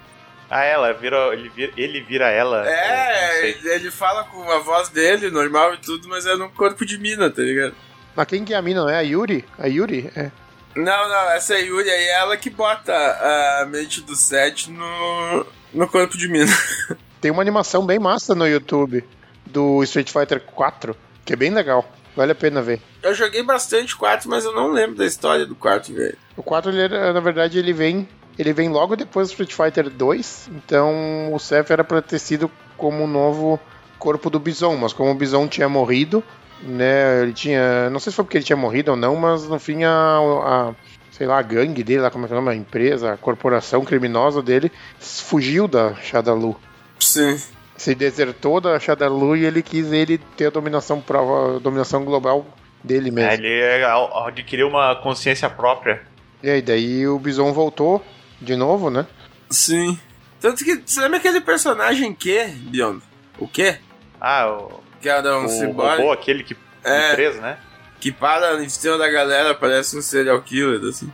[0.50, 1.18] Ah, ela vira.
[1.34, 2.66] Ele vira, ele vira ela.
[2.68, 6.98] É, ele, fala com a voz dele, normal e tudo, mas é num corpo de
[6.98, 7.76] mina, tá ligado?
[8.16, 8.98] Mas quem que é a mina, não é?
[8.98, 9.46] A Yuri?
[9.60, 10.10] A Yuri?
[10.16, 10.32] É.
[10.76, 14.68] Não, não, essa é a Yuri aí é ela que bota a mente do Seth
[14.68, 16.52] no, no corpo de mina.
[17.20, 19.04] Tem uma animação bem massa no YouTube
[19.46, 21.90] do Street Fighter 4, que é bem legal.
[22.16, 22.82] Vale a pena ver.
[23.04, 26.18] Eu joguei bastante 4, mas eu não lembro da história do quarto, velho.
[26.36, 28.08] O 4, ele era- na verdade, ele vem.
[28.38, 30.50] Ele vem logo depois do Street Fighter 2.
[30.54, 33.60] Então o Seth era pra ter sido como o novo
[33.97, 36.23] corpo do Bison, mas como o Bison tinha morrido,
[36.62, 37.23] né?
[37.23, 37.89] Ele tinha.
[37.89, 39.91] Não sei se foi porque ele tinha morrido ou não, mas no fim a.
[39.91, 40.73] a-
[41.12, 42.54] sei lá, a gangue dele, lá como é que é o nome?
[42.54, 46.56] A empresa, a corporação criminosa dele, fugiu da Shadalu.
[47.00, 47.41] Sim.
[47.76, 52.45] Se desertou da Shadalu e ele quis ele ter a dominação prova, a dominação global
[52.84, 53.32] dele mesmo.
[53.32, 56.04] É, ele é, ao- adquiriu uma consciência própria.
[56.43, 58.04] E aí, daí o Bison voltou
[58.41, 59.06] de novo, né?
[59.50, 59.97] Sim.
[60.39, 63.02] Tanto que, você lembra aquele personagem que, Beyond?
[63.39, 63.78] O quê?
[64.19, 67.13] Ah, o, Que era um o ciborgue robô, aquele que É.
[67.13, 67.58] preso, né?
[68.00, 71.12] que para em cima da galera, parece um serial killer, assim.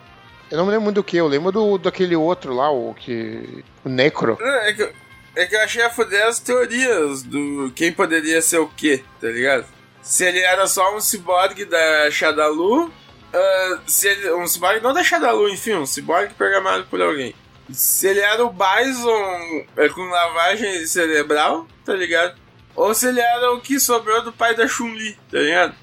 [0.51, 3.63] Eu não me lembro muito do que, eu lembro do, daquele outro lá, o que.
[3.85, 4.37] O Necro.
[4.39, 4.91] Não, É que, eu-
[5.35, 9.27] é que eu achei a foder as teorias do quem poderia ser o quê, tá
[9.27, 9.65] ligado?
[10.01, 12.91] Se ele era só um ciborgue da Shadalu,
[13.33, 17.33] ah, se ele, um ciborgue não da Shadalu, enfim, um ciborgue programado por alguém.
[17.71, 22.35] Se ele era o Bison é, com lavagem cerebral, tá ligado?
[22.75, 25.75] Ou se ele era o que sobrou do pai da Chun-Li, tá ligado?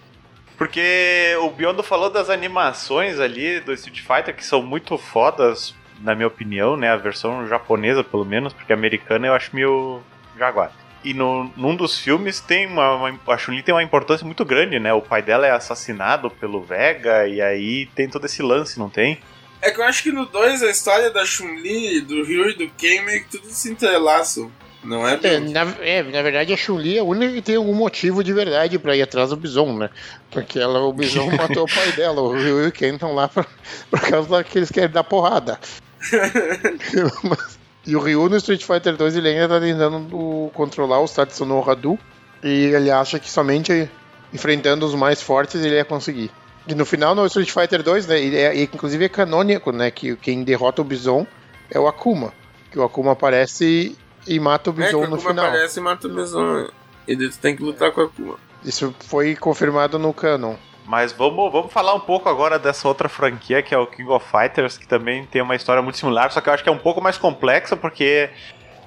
[0.57, 6.15] Porque o Biondo falou das animações ali do Street Fighter que são muito fodas, na
[6.15, 6.91] minha opinião, né?
[6.91, 10.03] A versão japonesa, pelo menos, porque a americana eu acho meio
[10.39, 10.71] jaguar.
[11.03, 13.19] E no, num dos filmes tem uma, uma.
[13.29, 14.93] A Chun-Li tem uma importância muito grande, né?
[14.93, 19.19] O pai dela é assassinado pelo Vega, e aí tem todo esse lance, não tem?
[19.63, 22.69] É que eu acho que no 2 a história da Chun-Li, do Ryu e do
[22.71, 24.51] Ken meio que tudo se entrelaçam.
[24.83, 27.75] Não é, É, na, é, na verdade a Chun-Li é a única que tem algum
[27.75, 29.91] motivo de verdade pra ir atrás do Bison, né?
[30.31, 33.29] Porque ela, o Bison matou o pai dela, o Ryu e o Ken estão lá
[33.29, 33.47] por,
[33.91, 35.61] por causa que eles querem dar porrada.
[37.23, 41.09] Mas- e o Ryu no Street Fighter 2 ele ainda tá tentando o- controlar o
[41.09, 41.99] Tatsuno Hadu
[42.43, 43.90] e ele acha que somente
[44.33, 46.31] enfrentando os mais fortes ele ia conseguir.
[46.69, 50.14] E no final no Street Fighter 2, né, ele é, inclusive é canônico, né, que
[50.16, 51.27] quem derrota o Bison
[51.71, 52.33] é o Akuma,
[52.71, 55.47] que o Akuma aparece e mata o É, Bison o no Akuma final.
[55.47, 56.69] aparece e mata o Bison.
[57.09, 58.37] E tu tem que lutar com o Akuma.
[58.64, 60.55] Isso foi confirmado no canon.
[60.87, 64.27] Mas vamos, vamos falar um pouco agora dessa outra franquia que é o King of
[64.29, 66.79] Fighters, que também tem uma história muito similar, só que eu acho que é um
[66.79, 68.29] pouco mais complexa porque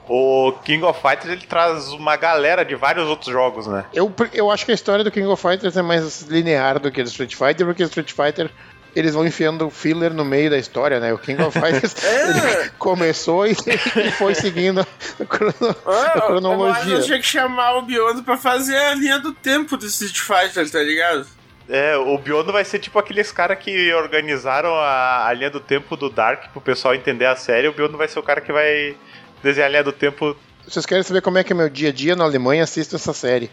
[0.10, 3.86] o King of Fighters ele traz uma galera de vários outros jogos, né?
[3.94, 7.00] Eu, eu acho que a história do King of Fighters é mais linear do que
[7.00, 8.50] a do Street Fighter, porque o Street Fighter
[8.96, 11.12] eles vão enfiando filler no meio da história, né?
[11.14, 15.54] O King of Fighters ele começou e, e foi seguindo a, crono-
[15.86, 16.94] a Mas cronologia.
[16.96, 20.70] eu tinha que chamar o Biondo pra fazer a linha do tempo do Street Fighter,
[20.70, 21.26] tá ligado?
[21.70, 25.96] É, o Biondo vai ser tipo aqueles caras que organizaram a, a linha do tempo
[25.96, 27.68] do Dark pro pessoal entender a série.
[27.68, 28.96] O Biondo vai ser o cara que vai
[29.42, 30.36] desenhar a linha do tempo.
[30.66, 32.98] Se vocês querem saber como é que é meu dia a dia na Alemanha, assistam
[32.98, 33.50] essa série.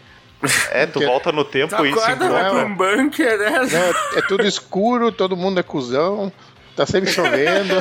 [0.71, 2.49] É, tu Que- volta no tempo Tu e se vai encontra.
[2.49, 3.49] pra um bunker, né?
[3.71, 3.79] Não,
[4.15, 6.31] é, é tudo escuro, todo mundo é cuzão,
[6.75, 7.75] tá sempre chovendo,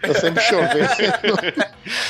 [0.00, 0.88] tá sempre chovendo.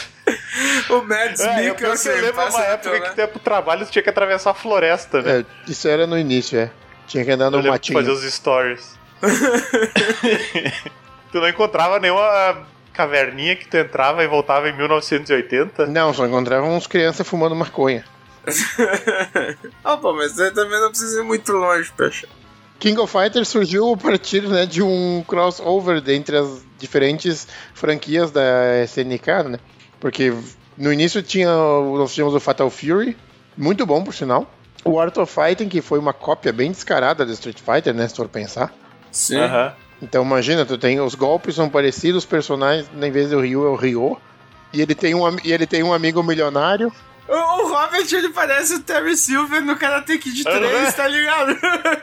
[0.91, 3.15] O Mads É, eu, Mikkelsen eu lembro uma época que lado.
[3.15, 5.41] tu ia pro trabalho tu tinha que atravessar a floresta, né?
[5.41, 6.71] É, isso era no início, é.
[7.09, 7.99] Tinha que andar eu no de matinho.
[7.99, 8.97] fazer os stories.
[11.33, 15.87] tu não encontrava nenhuma caverninha que tu entrava e voltava em 1980?
[15.87, 18.05] Não, só encontravam uns crianças fumando maconha.
[19.85, 22.29] Ah, pô, mas você também não precisa ir muito longe, Pecha.
[22.79, 28.43] King of Fighters surgiu a partir né, de um crossover entre as diferentes franquias da
[28.85, 29.59] SNK, né?
[29.99, 30.33] Porque
[30.77, 33.17] no início tinha nós tínhamos o Fatal Fury,
[33.57, 34.49] muito bom por sinal.
[34.85, 38.09] O Art of Fighting, que foi uma cópia bem descarada do Street Fighter, né?
[38.09, 38.73] Se for pensar.
[39.11, 39.37] Sim.
[40.01, 43.69] Então imagina, tu tem os golpes são parecidos, os personagens, em vez do Ryu é
[43.71, 44.17] o Ryo.
[44.73, 46.93] E ele tem um, e ele tem um amigo milionário.
[47.27, 50.93] O, o Robert, ele parece o Terry Silver no Karate Kid 3, Aham.
[50.93, 51.57] tá ligado?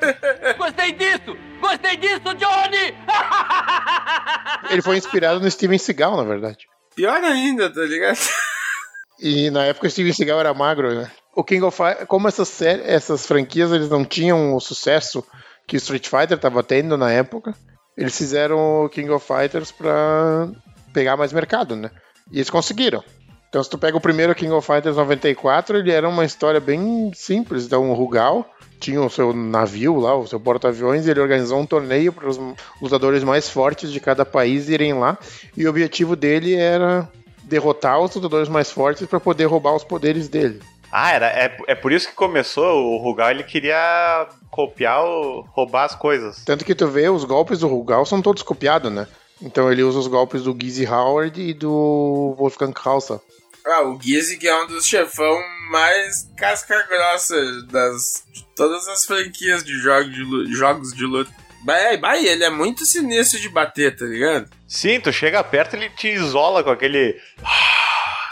[0.57, 1.38] Gostei disso!
[1.59, 2.95] Gostei disso, Johnny!
[4.69, 6.67] Ele foi inspirado no Steven Seagal, na verdade.
[6.95, 8.19] Pior ainda, tá ligado?
[9.20, 11.09] E na época o Steven Seagal era magro, né?
[11.36, 15.24] O King of Fighters, como essas, sé- essas franquias eles não tinham o sucesso
[15.68, 17.53] que o Street Fighter estava tendo na época,
[17.97, 20.47] eles fizeram o King of Fighters pra
[20.93, 21.89] pegar mais mercado, né?
[22.32, 23.03] E eles conseguiram.
[23.49, 27.11] Então se tu pega o primeiro King of Fighters 94, ele era uma história bem
[27.13, 27.66] simples.
[27.66, 28.45] Então o Rugal
[28.80, 32.38] tinha o seu navio lá, o seu porta-aviões, e ele organizou um torneio para os
[32.82, 35.18] lutadores mais fortes de cada país irem lá.
[35.55, 37.09] E o objetivo dele era
[37.46, 40.62] derrotar os lutadores mais fortes para poder roubar os poderes dele.
[40.91, 42.93] Ah, era, é, é por isso que começou.
[42.93, 46.43] O Rugal ele queria copiar, o, roubar as coisas.
[46.46, 49.08] Tanto que tu vê, os golpes do Rugal são todos copiados, né?
[49.41, 53.20] Então ele usa os golpes do Gizzy Howard e do Wolfgang Krauser.
[53.66, 55.38] Ah, o Gizzy que é um dos chefão
[55.70, 61.32] mais casca grossa das, de todas as franquias de, jogo de jogos de luta.
[61.64, 64.50] Bah, bah, ele é muito sinistro de bater, tá ligado?
[64.76, 67.13] Sim, tu chega perto ele te isola com aquele.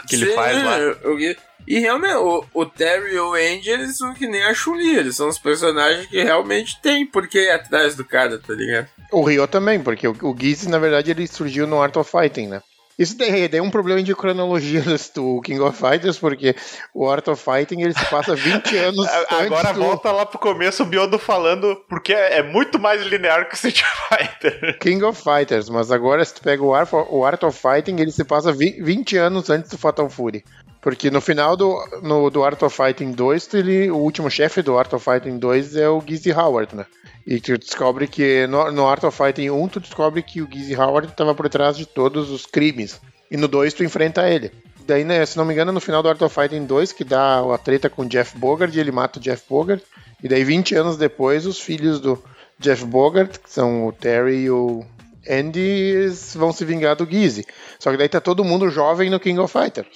[0.08, 0.76] que ele Sim, faz lá.
[1.10, 1.36] o Gui-
[1.66, 5.16] E realmente, o, o Terry e o Andy, eles são que nem a Chun-Li, eles
[5.16, 8.86] são os personagens que realmente tem porquê atrás do cara, tá ligado?
[9.10, 12.48] O Ryo também, porque o, o Gizzy, na verdade, ele surgiu no Art of Fighting,
[12.48, 12.60] né?
[12.98, 14.82] Isso daí, daí é um problema de cronologia
[15.14, 16.54] do King of Fighters, porque
[16.94, 20.82] o Art of Fighting ele se passa 20 anos Agora do volta lá pro começo
[20.82, 24.78] o Biondo falando, porque é, é muito mais linear que o Street Fighter.
[24.78, 28.12] King of Fighters, mas agora se tu pega o Art, o Art of Fighting, ele
[28.12, 30.44] se passa vi- 20 anos antes do Fatal Fury.
[30.84, 34.76] Porque no final do, no, do Art of Fighting 2, ele, o último chefe do
[34.76, 36.84] Art of Fighting 2 é o Gizzy Howard, né?
[37.26, 40.76] E tu descobre que no, no Art of Fighting 1, tu descobre que o Gizzy
[40.76, 43.00] Howard estava por trás de todos os crimes.
[43.30, 44.52] E no 2 tu enfrenta ele.
[44.86, 47.40] Daí, né, se não me engano, no final do Art of Fighting 2, que dá
[47.40, 49.82] a treta com o Jeff Bogart, ele mata o Jeff Bogart.
[50.22, 52.22] E daí, 20 anos depois, os filhos do
[52.58, 54.84] Jeff Bogart, que são o Terry e o
[55.28, 57.44] Andy, vão se vingar do Gizzy.
[57.78, 59.86] Só que daí tá todo mundo jovem no King of Fighters.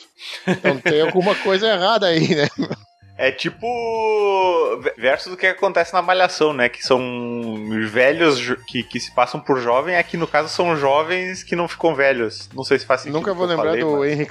[0.46, 2.48] Então tem alguma coisa errada aí, né?
[3.16, 3.66] É tipo.
[4.96, 6.68] versus do que acontece na Malhação, né?
[6.68, 7.00] Que são
[7.90, 11.94] velhos que, que se passam por jovem, aqui no caso são jovens que não ficam
[11.96, 12.48] velhos.
[12.54, 13.16] Não sei se faz sentido.
[13.18, 14.28] Nunca vou lembrar falei, do mas- Henry,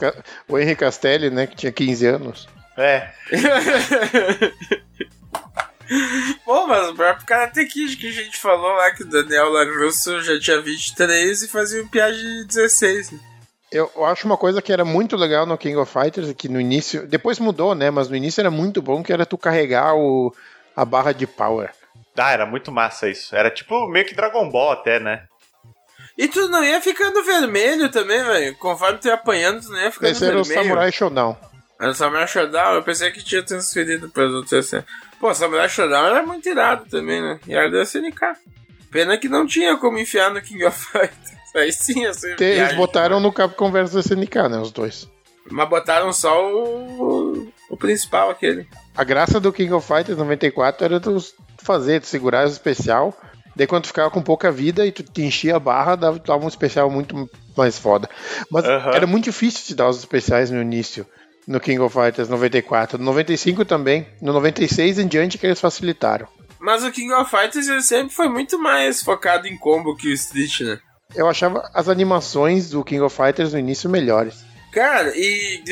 [0.47, 1.47] o Henry Castelli, né?
[1.47, 2.47] Que tinha 15 anos.
[2.77, 3.09] É.
[6.43, 10.21] Pô, mas o próprio Karate Kid que a gente falou lá que o Daniel LaRusso
[10.21, 13.11] já tinha 23 e fazia um piá de 16.
[13.11, 13.19] né?
[13.71, 16.59] Eu eu acho uma coisa que era muito legal no King of Fighters, que no
[16.59, 17.91] início, depois mudou, né?
[17.91, 20.33] Mas no início era muito bom, que era tu carregar o,
[20.75, 21.71] a barra de power.
[22.17, 23.35] Ah, era muito massa isso.
[23.35, 25.23] Era tipo meio que Dragon Ball até, né?
[26.17, 28.55] E tu não ia ficando vermelho também, velho.
[28.57, 30.67] Conforme tu ia apanhando, tu não ia ficando Esse era o vermelho.
[30.67, 31.37] Samurai Showdown.
[31.79, 34.83] O Samurai Showdown, eu pensei que tinha transferido para os outros assim.
[35.19, 37.39] Pô, Samurai Showdown era muito irado também, né?
[37.47, 38.19] E era da SNK.
[38.91, 41.37] Pena que não tinha como enfiar no King of Fighters.
[41.55, 41.93] Aí sim,
[42.35, 42.77] Te- Eles viagem.
[42.77, 44.59] botaram no Capcom vs SNK, né?
[44.59, 45.09] Os dois.
[45.49, 48.67] Mas botaram só o, o principal, aquele.
[48.95, 51.17] A graça do King of Fighters 94 era tu
[51.57, 53.15] fazer, tu segurar o especial.
[53.55, 56.43] Daí quando tu ficava com pouca vida e tu te enchia a barra, dava, dava
[56.45, 58.09] um especial muito mais foda.
[58.51, 58.91] Mas Aham.
[58.93, 61.07] era muito difícil te dar os especiais no início,
[61.47, 62.99] no King of Fighters 94.
[62.99, 64.05] No 95 também.
[64.21, 66.27] No 96 em diante que eles facilitaram.
[66.59, 70.61] Mas o King of Fighters sempre foi muito mais focado em combo que o Street,
[70.61, 70.79] né?
[71.15, 74.45] Eu achava as animações do King of Fighters no início melhores.
[74.73, 75.63] Cara, e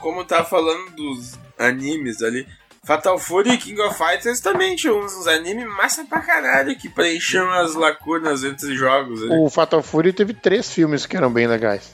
[0.00, 2.46] como tá falando dos animes ali,
[2.84, 6.88] Fatal Fury e King of Fighters também tinham uns, uns animes massa pra caralho que
[6.88, 9.30] preenchiam as lacunas entre jogos ali.
[9.38, 11.92] O Fatal Fury teve três filmes que eram bem legais.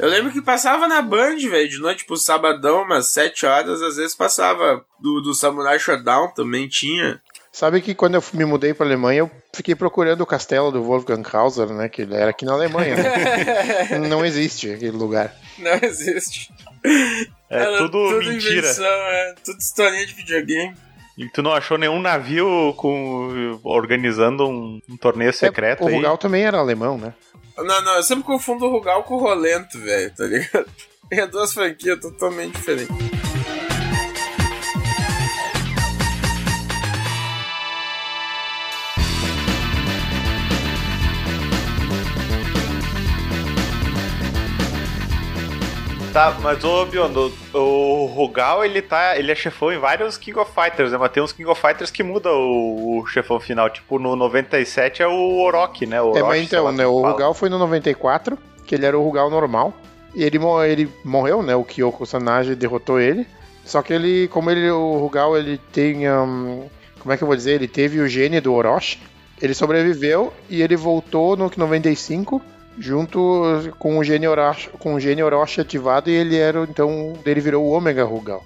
[0.00, 3.96] Eu lembro que passava na Band, velho, de noite pro sabadão, umas 7 horas, às
[3.96, 7.20] vezes passava do, do Samurai Shodown também tinha.
[7.52, 11.22] Sabe que quando eu me mudei pra Alemanha, eu fiquei procurando o castelo do Wolfgang
[11.22, 11.88] Krauser, né?
[11.88, 12.96] Que ele era aqui na Alemanha.
[12.96, 13.98] né?
[14.08, 15.34] Não existe aquele lugar.
[15.58, 16.48] Não existe.
[17.50, 18.58] É Era tudo, mentira.
[18.58, 20.74] invenção, é, tudo historinha de videogame.
[21.18, 25.94] E tu não achou nenhum navio com organizando um, um torneio secreto o aí?
[25.94, 27.12] Rugal também era alemão, né?
[27.64, 30.66] Não, não, eu sempre confundo o Rugal com o Rolento, velho, tá ligado?
[31.12, 33.19] É duas franquias totalmente diferentes.
[46.12, 49.16] Tá, mas ô Biondo, o Rugal ele tá.
[49.16, 50.98] Ele é chefão em vários King of Fighters, né?
[50.98, 53.70] Mas tem uns King of Fighters que muda o, o chefão final.
[53.70, 56.02] Tipo, no 97 é o Orochi, né?
[56.02, 57.12] O É, Orochi, mas sei então, lá né, o fala.
[57.12, 58.36] Rugal foi no 94,
[58.66, 59.72] que ele era o Rugal normal.
[60.12, 60.38] E ele,
[60.68, 61.54] ele morreu, né?
[61.54, 63.24] O Kyoko Sanage derrotou ele.
[63.64, 66.10] Só que ele, como ele, o Rugal, ele tem.
[66.10, 66.64] hum,
[66.98, 67.52] como é que eu vou dizer?
[67.52, 68.98] Ele teve o gene do Orochi.
[69.40, 72.42] Ele sobreviveu e ele voltou no 95
[72.78, 77.40] junto com o gene Orochi, com o gene Orochi ativado e ele era então ele
[77.40, 78.44] virou o Ômega Rugal.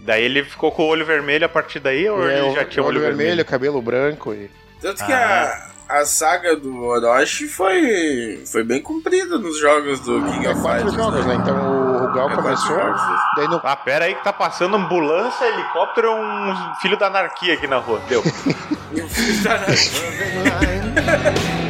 [0.00, 2.64] Daí ele ficou com o olho vermelho a partir daí, ou É, ele o- já
[2.64, 3.44] tinha olho olho vermelho, vermelho?
[3.44, 4.50] cabelo branco e
[4.80, 5.68] Tanto que Ah.
[5.88, 10.60] a, a saga do Orochi foi, foi bem cumprida nos jogos do King é of
[10.60, 10.92] Fighters.
[10.94, 11.36] jogos, né?
[11.36, 13.00] Então o Rugal É, começou, jogos.
[13.36, 17.54] daí no Ah, pera aí que tá passando ambulância, helicóptero e um filho da anarquia
[17.54, 18.00] aqui na rua.
[18.08, 18.22] Deu.
[19.08, 19.60] Filho da-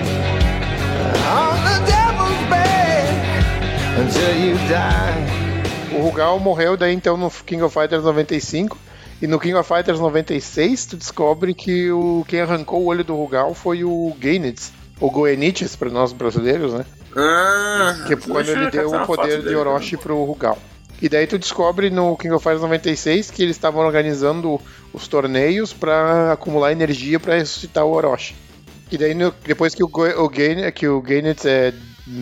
[5.93, 8.76] O Rugal morreu daí então no King of Fighters 95
[9.20, 13.14] e no King of Fighters 96 tu descobre que o quem arrancou o olho do
[13.14, 16.85] Rugal foi o Gainitz, ou Goenitz para nós brasileiros, né?
[17.16, 20.59] Ah, Que é quando ele deu o poder de Orochi pro Rugal.
[21.01, 24.61] E daí tu descobre no King of Fighters 96 que eles estavam organizando
[24.93, 28.35] os torneios para acumular energia para ressuscitar o Orochi.
[28.93, 30.28] E daí no- depois que o, o,
[30.70, 31.03] que o
[31.47, 31.72] é,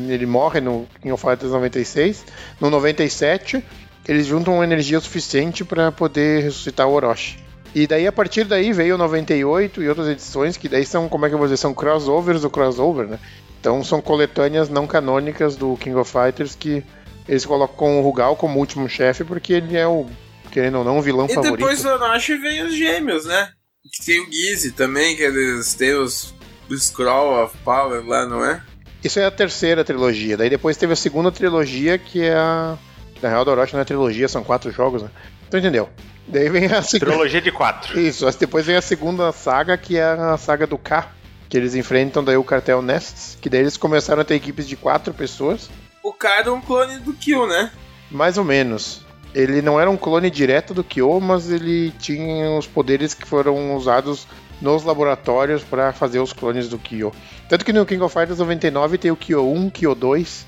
[0.09, 2.25] ele morre no King of Fighters 96,
[2.61, 3.63] no 97
[4.09, 7.39] eles juntam energia suficiente para poder ressuscitar o Orochi.
[7.75, 11.27] E daí a partir daí veio o 98 e outras edições que daí são, como
[11.27, 13.19] é que eu vou dizer, são crossovers do crossover, né?
[13.61, 16.83] Então são coletâneas não canônicas do King of Fighters que
[17.29, 20.07] eles colocam o Rugal como último chefe porque ele é o,
[20.51, 21.57] querendo ou não, o vilão E favorito.
[21.59, 23.51] depois do Orochi vem os gêmeos, né?
[23.93, 26.35] Que tem o Gizzy também, que eles têm os
[26.79, 28.63] Scroll of Power lá, não é?
[29.03, 30.37] Isso é a terceira trilogia.
[30.37, 32.77] Daí depois teve a segunda trilogia que é a.
[33.23, 35.11] Na real, do Orochi não é trilogia, são quatro jogos, né?
[35.51, 35.89] Tu entendeu?
[36.27, 37.13] Daí vem a segunda.
[37.13, 37.99] Trilogia de quatro.
[37.99, 41.11] Isso, mas depois vem a segunda saga, que é a saga do K.
[41.49, 43.37] Que eles enfrentam daí o cartel Nests.
[43.41, 45.69] Que daí eles começaram a ter equipes de quatro pessoas.
[46.03, 47.71] O cara é um clone do Kill, né?
[48.11, 49.05] Mais ou menos.
[49.35, 53.77] Ele não era um clone direto do Kyo, mas ele tinha os poderes que foram
[53.77, 54.27] usados
[54.61, 57.13] nos laboratórios para fazer os clones do Kyo.
[57.49, 60.47] Tanto que no King of Fighters 99 tem o Kyo 1, Kyo 2,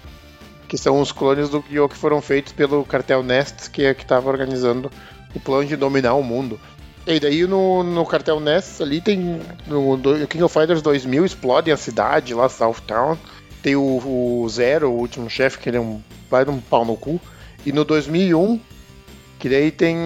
[0.69, 4.03] que são os clones do Kyo que foram feitos pelo cartel Nest, que é que
[4.03, 4.91] estava organizando
[5.35, 6.61] o plano de dominar o mundo.
[7.07, 9.41] E daí no, no cartel Nest ali tem.
[9.67, 13.17] No, do- King of Fighters 2000 explodem a cidade lá, Southtown.
[13.63, 13.81] Tem o,
[14.43, 16.01] o Zero, o último chefe, que ele é um.
[16.31, 17.21] vai um pau no cu.
[17.67, 18.61] E no 2001,
[19.39, 19.97] que daí tem.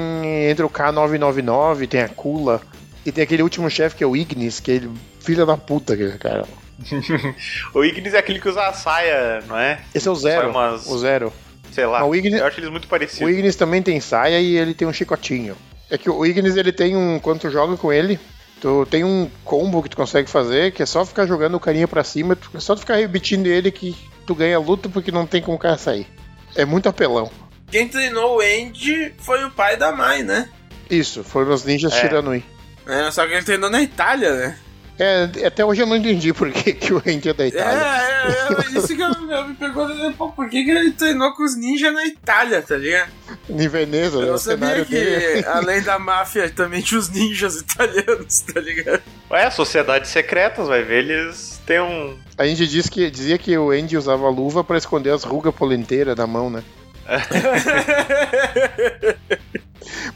[0.48, 2.62] Entra o K999, tem a Kula.
[3.06, 4.90] E tem aquele último chefe que é o Ignis, que é ele.
[5.20, 6.44] Filha da puta, aquele cara.
[7.72, 9.80] O Ignis é aquele que usa a saia, não é?
[9.94, 10.50] Esse é o Zero.
[10.50, 11.32] Umas- O Zero.
[11.72, 12.04] Sei lá.
[12.04, 13.30] O Ignis- Eu acho eles muito O parecidos.
[13.32, 15.56] Ignis também tem saia e ele tem um chicotinho.
[15.90, 17.18] É que o Ignis ele tem um.
[17.18, 18.18] Quando tu joga com ele,
[18.60, 21.86] tu tem um combo que tu consegue fazer, que é só ficar jogando o carinha
[21.88, 23.94] pra cima, tu- é só tu ficar repetindo ele que
[24.26, 26.06] tu ganha luta porque não tem como o cara sair.
[26.54, 27.30] É muito apelão.
[27.70, 30.48] Quem treinou o Andy foi o pai da Mai, né?
[30.90, 32.00] Isso, foram os ninjas É.
[32.00, 32.42] Shiranui.
[32.86, 34.58] É, só que ele treinou na Itália, né?
[34.98, 37.82] É, até hoje eu não entendi por que, que o Andy é da É, Itália.
[37.82, 41.44] é, é, isso que eu, eu me pergunto, pô, por que, que ele treinou com
[41.44, 43.10] os ninjas na Itália, tá ligado?
[43.50, 45.44] Em Veneza, né, Eu o sabia cenário que, dele.
[45.48, 49.02] além da máfia, também tinha os ninjas italianos, tá ligado?
[49.28, 52.16] É, sociedades secretas, vai ver, eles têm um.
[52.38, 56.16] A gente diz que, dizia que o Andy usava luva pra esconder as rugas polenteiras
[56.16, 56.62] da mão, né?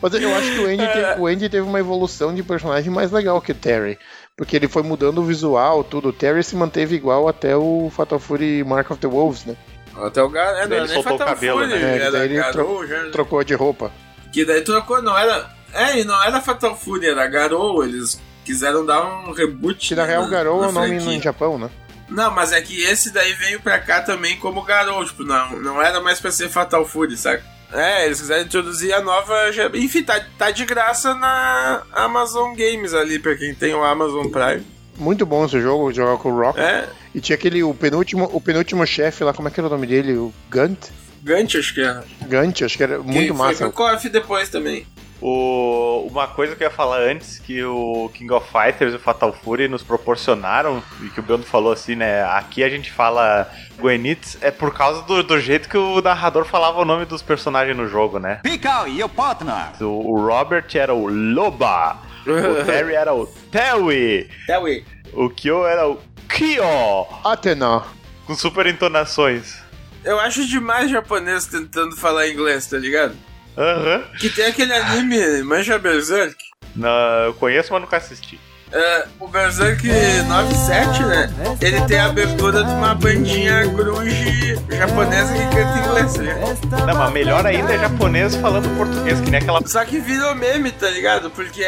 [0.01, 3.11] Mas eu acho que o Andy, teve, o Andy teve uma evolução de personagem mais
[3.11, 3.99] legal que o Terry.
[4.37, 6.09] Porque ele foi mudando o visual, tudo.
[6.09, 9.57] O Terry se manteve igual até o Fatal Fury Mark of the Wolves, né?
[9.97, 10.63] Até o Gar...
[10.63, 11.97] é, não, Ele soltou o cabelo, Fury, né?
[11.97, 13.11] Era Daí ele Garou, já...
[13.11, 13.93] Trocou de roupa.
[14.33, 15.51] Que daí trocou, não era...
[15.73, 19.89] É, e não era Fatal Fury, era Garou, eles quiseram dar um reboot.
[19.89, 21.71] Que na real Garou é o nome no Japão, né?
[22.09, 25.83] Não, mas é que esse daí veio pra cá também como Garou, tipo, não, não
[25.83, 27.45] era mais pra ser Fatal Fury, saca?
[27.73, 29.35] É, eles quiseram introduzir a nova.
[29.75, 34.67] Enfim, tá, tá de graça na Amazon Games ali, pra quem tem o Amazon Prime.
[34.99, 36.61] Muito bom esse jogo, jogar com o Rock.
[36.61, 39.71] É, E tinha aquele, o penúltimo, o penúltimo chefe lá, como é que era o
[39.71, 40.13] nome dele?
[40.15, 40.89] O Gunt?
[41.23, 42.05] Gant, acho que era.
[42.23, 43.65] Gunt, acho que era muito Que Foi massa.
[43.65, 44.87] pro KOF depois também.
[45.21, 46.07] O...
[46.11, 49.33] Uma coisa que eu ia falar antes, que o King of Fighters e o Fatal
[49.33, 52.25] Fury nos proporcionaram, e que o Biondo falou assim, né?
[52.25, 56.81] Aqui a gente fala Goenitz, é por causa do, do jeito que o narrador falava
[56.81, 58.41] o nome dos personagens no jogo, né?
[58.43, 59.71] Pical, your partner.
[59.81, 64.29] O, o Robert era o Loba, o Terry era o Terry,
[64.63, 64.85] ui.
[65.13, 65.99] o Kyo era o
[66.29, 67.83] Kyo, Athena.
[68.27, 69.59] com super entonações.
[70.05, 73.15] Eu acho demais japonês tentando falar inglês, tá ligado?
[73.57, 74.05] Aham.
[74.19, 76.37] Que tem aquele anime Manja Berserk.
[76.75, 76.89] Não,
[77.25, 78.39] Eu conheço, mas nunca assisti.
[78.73, 79.85] É, o Berserk
[80.29, 81.35] 97, né?
[81.61, 86.87] Ele tem a abertura de uma bandinha grunge japonesa que canta inglês, ligado?
[86.87, 89.67] Não, mas melhor ainda é japonês falando português, que nem aquela.
[89.67, 91.31] Só que virou meme, tá ligado?
[91.31, 91.67] Porque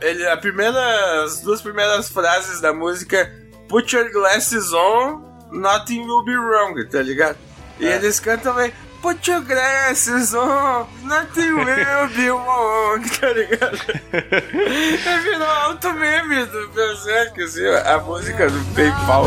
[0.00, 6.00] ele, a primeira, as duas primeiras frases da música é Put your glasses on, nothing
[6.00, 7.36] will be wrong, tá ligado?
[7.78, 8.72] E eles cantam aí
[9.02, 13.78] Put your glasses on, nothing will be wrong, tá ligado?
[14.12, 19.24] e virou alto meme do Berserk, assim, a música do PayPal.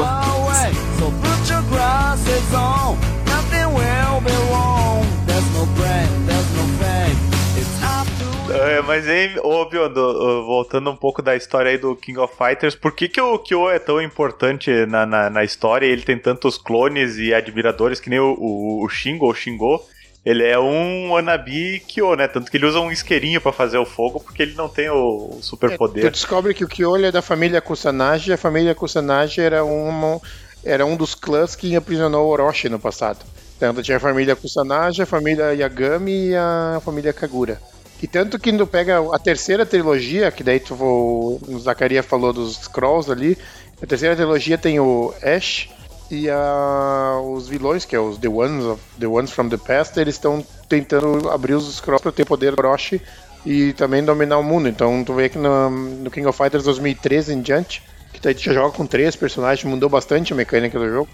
[1.00, 5.03] So put your glasses on, nothing will be wrong.
[8.56, 12.76] É, mas aí, ô Biondo, voltando um pouco da história aí do King of Fighters,
[12.76, 15.86] por que, que o Kyo é tão importante na, na, na história?
[15.86, 19.82] Ele tem tantos clones e admiradores que nem o, o, o Shingo, o Shingo.
[20.26, 22.28] Ele é um wannabe Kyo, né?
[22.28, 24.96] Tanto que ele usa um isqueirinho pra fazer o fogo, porque ele não tem o,
[24.96, 26.12] o Tu superpoder.
[26.12, 30.22] descobre que o Kyoto é da família Kusanagi, e a família Kusanagi era, uma,
[30.64, 33.20] era um dos clãs que aprisionou Orochi no passado.
[33.60, 37.60] Tanto tinha a família Kusanagi, a família Yagami e a família Kagura.
[38.04, 42.34] E tanto que tu pega a terceira trilogia, que daí tu vou, o Zacaria falou
[42.34, 43.38] dos Scrolls ali,
[43.82, 45.70] a terceira trilogia tem o Ash
[46.12, 49.98] e a- os vilões, que é os The Ones, of, the ones from the Past,
[49.98, 53.02] eles estão tentando abrir os Scrolls para ter poder Orochi
[53.46, 54.68] e também dominar o mundo.
[54.68, 57.82] Então tu vê que no, no King of Fighters 2013 em diante,
[58.12, 61.10] que daí tu já joga com três personagens, mudou bastante a mecânica do jogo.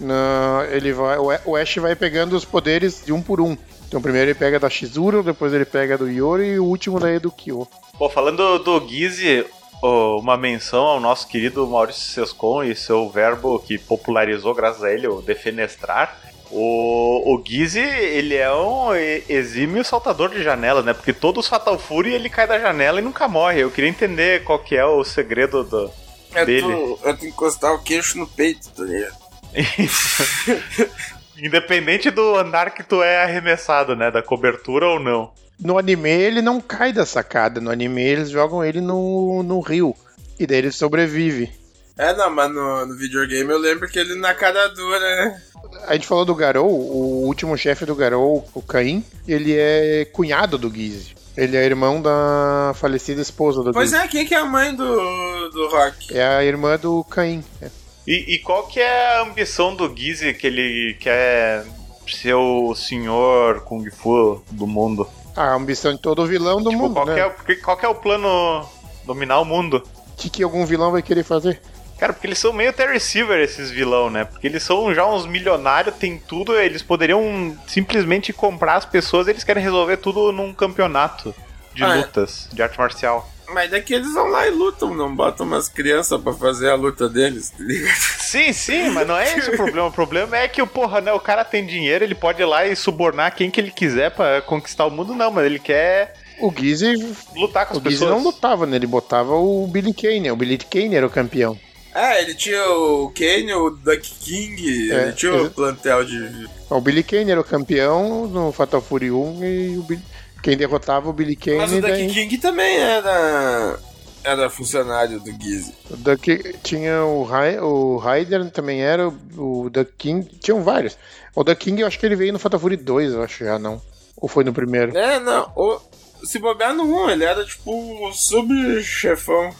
[0.00, 3.56] Na- ele vai, o Ash vai pegando os poderes de um por um.
[3.94, 7.14] Então primeiro ele pega da Shizuru, depois ele pega do Yori e o último daí
[7.14, 7.68] é do Kyo.
[7.96, 9.46] Pô, falando do Gizzy,
[9.80, 15.06] uma menção ao nosso querido Maurício Sescon e seu verbo que popularizou, graças a ele,
[15.06, 16.18] o defenestrar.
[16.50, 20.92] O, o Gizzy, ele é um e- exímio saltador de janela, né?
[20.92, 23.60] Porque todos os Fatal Fury ele cai da janela e nunca morre.
[23.60, 25.88] Eu queria entender qual que é o segredo do,
[26.34, 26.66] Eu dele.
[26.72, 29.14] eu tenho que encostar o queixo no peito, tá ligado?
[31.38, 34.10] Independente do andar que tu é arremessado, né?
[34.10, 35.32] Da cobertura ou não.
[35.60, 39.94] No anime ele não cai da sacada, no anime eles jogam ele no, no rio.
[40.38, 41.50] E daí ele sobrevive.
[41.96, 45.42] É, não, mas no, no videogame eu lembro que ele na cara dura, né?
[45.86, 50.58] A gente falou do Garou, o último chefe do Garou, o Caim, ele é cunhado
[50.58, 51.14] do Gizzy.
[51.36, 54.02] Ele é irmão da falecida esposa do Pois Gizzy.
[54.02, 56.16] é, quem que é a mãe do, do Rock?
[56.16, 57.44] É a irmã do Caim.
[57.62, 57.70] é.
[58.06, 61.64] E, e qual que é a ambição do Gizzy que ele quer
[62.06, 65.08] ser o senhor Kung Fu do mundo?
[65.36, 67.14] A ambição de todo vilão do Tipo, mundo, qual, né?
[67.46, 68.64] que é, qual que é o plano
[69.04, 69.82] dominar o mundo?
[70.12, 71.60] O que, que algum vilão vai querer fazer?
[71.98, 74.24] Cara, porque eles são meio Terry Silver, esses vilão, né?
[74.24, 79.44] Porque eles são já uns milionários, tem tudo, eles poderiam simplesmente comprar as pessoas, eles
[79.44, 81.34] querem resolver tudo num campeonato
[81.72, 81.98] de Ah, é.
[81.98, 83.28] lutas, de arte marcial.
[83.52, 87.08] Mas daqui eles vão lá e lutam, não botam umas crianças pra fazer a luta
[87.08, 87.94] deles, tá ligado?
[88.18, 89.86] Sim, sim, mas não é esse o problema.
[89.88, 91.12] O problema é que o porra, né?
[91.12, 94.40] O cara tem dinheiro, ele pode ir lá e subornar quem que ele quiser pra
[94.42, 96.94] conquistar o mundo, não, mas ele quer O Gizzy,
[97.36, 98.10] lutar com as o Gizzy pessoas.
[98.10, 98.76] não lutava, né?
[98.76, 100.30] Ele botava o Billy Kane.
[100.30, 101.58] O Billy Kane era o campeão.
[101.94, 106.48] É, ele tinha o Kane, o Duck King, É, ele tinha o plantel de.
[106.68, 110.02] O Billy Kane era o campeão no Fatal Fury 1 e o Billy-
[110.44, 113.78] quem derrotava o Billy Kane Mas o Duck daí- King também era.
[114.22, 115.74] Era funcionário do Gizzy.
[115.90, 120.96] O Duck, tinha o, Rai- o Raider também era, o, Duck King, tinham vários.
[121.34, 123.58] O Duck King eu acho que ele veio no Fatal Fury 2, eu acho já,
[123.58, 123.82] não.
[124.16, 124.96] Ou foi no primeiro?
[124.96, 125.52] É, não.
[125.54, 125.78] O,
[126.24, 129.54] se bobear no 1, ele era tipo o sub-chefão.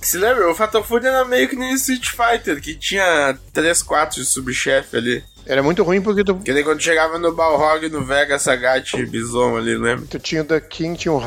[0.00, 0.50] Se lembra?
[0.50, 4.96] O Fatal Fury era meio que nem Street Fighter, que tinha 3, 4 de subchefe
[4.96, 5.24] ali.
[5.48, 9.56] Era muito ruim porque tu, Que nem quando chegava no Balrog, no Vega, Sagat Bison
[9.56, 10.06] ali, lembra?
[10.08, 11.18] tu tinha o Duck King, tinha o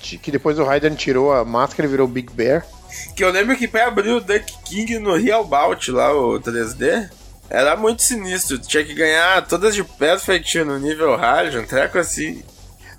[0.00, 2.66] ti- que depois o Raider tirou a máscara e virou o Big Bear.
[3.14, 7.10] Que eu lembro que pra abrir o Duck King no Real Bout lá, o 3D,
[7.50, 8.58] era muito sinistro.
[8.58, 12.42] Tinha que ganhar todas de perfect no nível hard, um treco assim.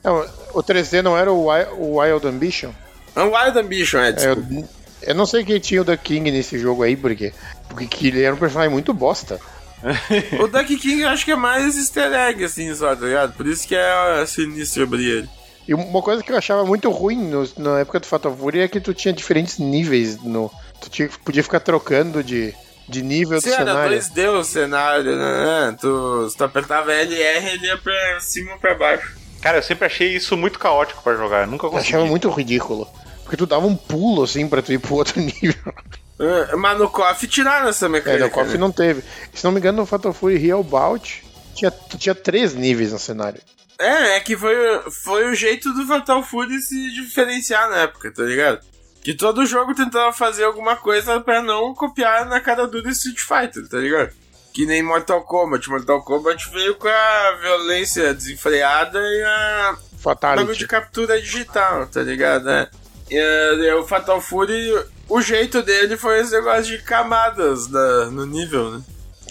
[0.04, 0.24] Não,
[0.54, 2.70] o 3D não era o, Wi- o Wild Ambition?
[3.18, 4.48] Um Wild Ambition, é, É, desculpa.
[4.54, 4.70] eu,
[5.02, 7.34] eu não sei quem tinha o Duck King nesse jogo aí, porque,
[7.68, 9.40] porque que ele era um personagem muito bosta.
[10.42, 13.34] O Duck King eu acho que é mais easter egg, assim, só, tá ligado?
[13.34, 15.30] Por isso que é sinistro abrir ele.
[15.68, 18.68] E uma coisa que eu achava muito ruim no- na época do Fatal Fury é
[18.68, 20.52] que tu tinha diferentes níveis no.
[20.82, 22.54] Tu tinha, podia ficar trocando de,
[22.88, 23.98] de nível Se do era cenário.
[24.00, 25.76] 2D o cenário, né?
[25.80, 29.16] Tu, se tu apertava LR, ele ia pra cima ou pra baixo.
[29.42, 31.42] Cara, eu sempre achei isso muito caótico pra jogar.
[31.42, 31.90] Eu nunca Eu consegui.
[31.96, 32.88] achava muito ridículo.
[33.24, 35.74] Porque tu dava um pulo assim pra tu ir pro outro nível.
[36.20, 38.24] Ah, Mas no KOF tiraram essa É, mecânica.
[38.26, 38.58] no KOF né?
[38.58, 39.04] não teve.
[39.34, 43.42] Se não me engano, no Fatal Fury Real Bout, Tinha, tinha três níveis no cenário.
[43.80, 44.56] É, é que foi,
[45.04, 48.60] foi o jeito do Fatal Fury se diferenciar na época, tá ligado?
[49.04, 53.68] Que todo jogo tentava fazer alguma coisa pra não copiar na cara dura Street Fighter,
[53.70, 54.12] tá ligado?
[54.54, 55.70] Que nem Mortal Kombat.
[55.70, 60.68] Mortal Kombat veio com a violência desenfreada e a bagulho de Fatality.
[60.68, 62.50] captura digital, tá ligado?
[62.50, 62.70] É.
[63.12, 64.74] E, é, o Fatal Fury,
[65.10, 68.82] o jeito dele foi esse negócio de camadas na- no nível, né?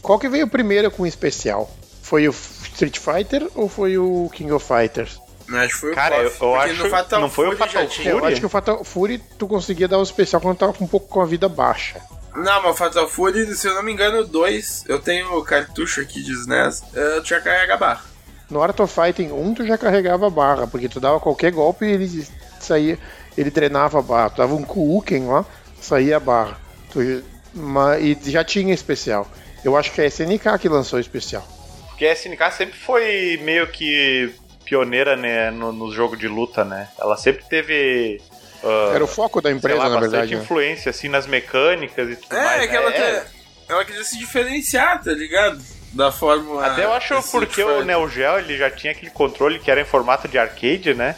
[0.03, 1.71] Qual que veio primeiro com especial?
[2.03, 2.31] Foi o
[2.75, 5.19] Street Fighter ou foi o King of Fighters?
[5.49, 7.83] Acho que foi o Cara, eu- eu acho- no Fatal não foi o Fury Fatal
[7.83, 8.33] já tinha- Eu Fury?
[8.33, 11.21] acho que o Fatal Fury tu conseguia dar o especial quando tava um pouco com
[11.21, 12.01] a vida baixa.
[12.35, 15.45] Não, mas o Fatal Fury, se eu não me engano, o 2, eu tenho o
[15.45, 18.03] cartucho aqui de SNES, eu tinha carrega barra.
[18.51, 21.85] No Art of Fighting 1 tu já carregava a barra, porque tu dava qualquer golpe
[21.87, 22.27] e ele
[22.59, 22.99] saía,
[23.37, 24.31] ele drenava a barra.
[24.31, 25.45] Tu dava um Kuuken lá,
[25.85, 26.59] saía a barra.
[26.91, 27.23] Tu-
[27.55, 29.29] ma- e já tinha especial.
[29.65, 31.47] Eu acho que é a SNK que lançou o especial.
[31.89, 36.89] Porque a SNK sempre foi meio que pioneira né, no, no jogo de luta, né?
[36.99, 38.21] Ela sempre teve.
[38.63, 40.37] ah, Era o foco da empresa, lá, na bastante verdade.
[40.37, 40.43] né?
[40.43, 42.63] influência assim nas mecânicas e tudo É, mais.
[42.63, 42.97] é que ela, né?
[42.97, 43.27] quer-
[43.69, 45.63] ela queria se diferenciar, tá ligado?
[45.93, 46.67] Da fórmula.
[46.67, 47.85] Até eu acho porque o.
[47.85, 51.15] Neo Geo ele já tinha aquele controle que era em formato de arcade, né?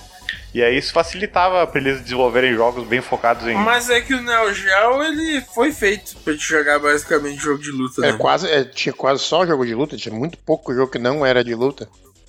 [0.57, 3.54] E aí isso facilitava pra eles desenvolverem jogos bem focados em.
[3.57, 7.70] Mas é que o Neo Geo, ele foi feito pra te jogar basicamente jogo de
[7.70, 8.18] luta, É, né?
[8.18, 11.44] quase, é, tinha quase só jogo de luta, tinha muito pouco jogo que não era
[11.44, 11.86] de luta.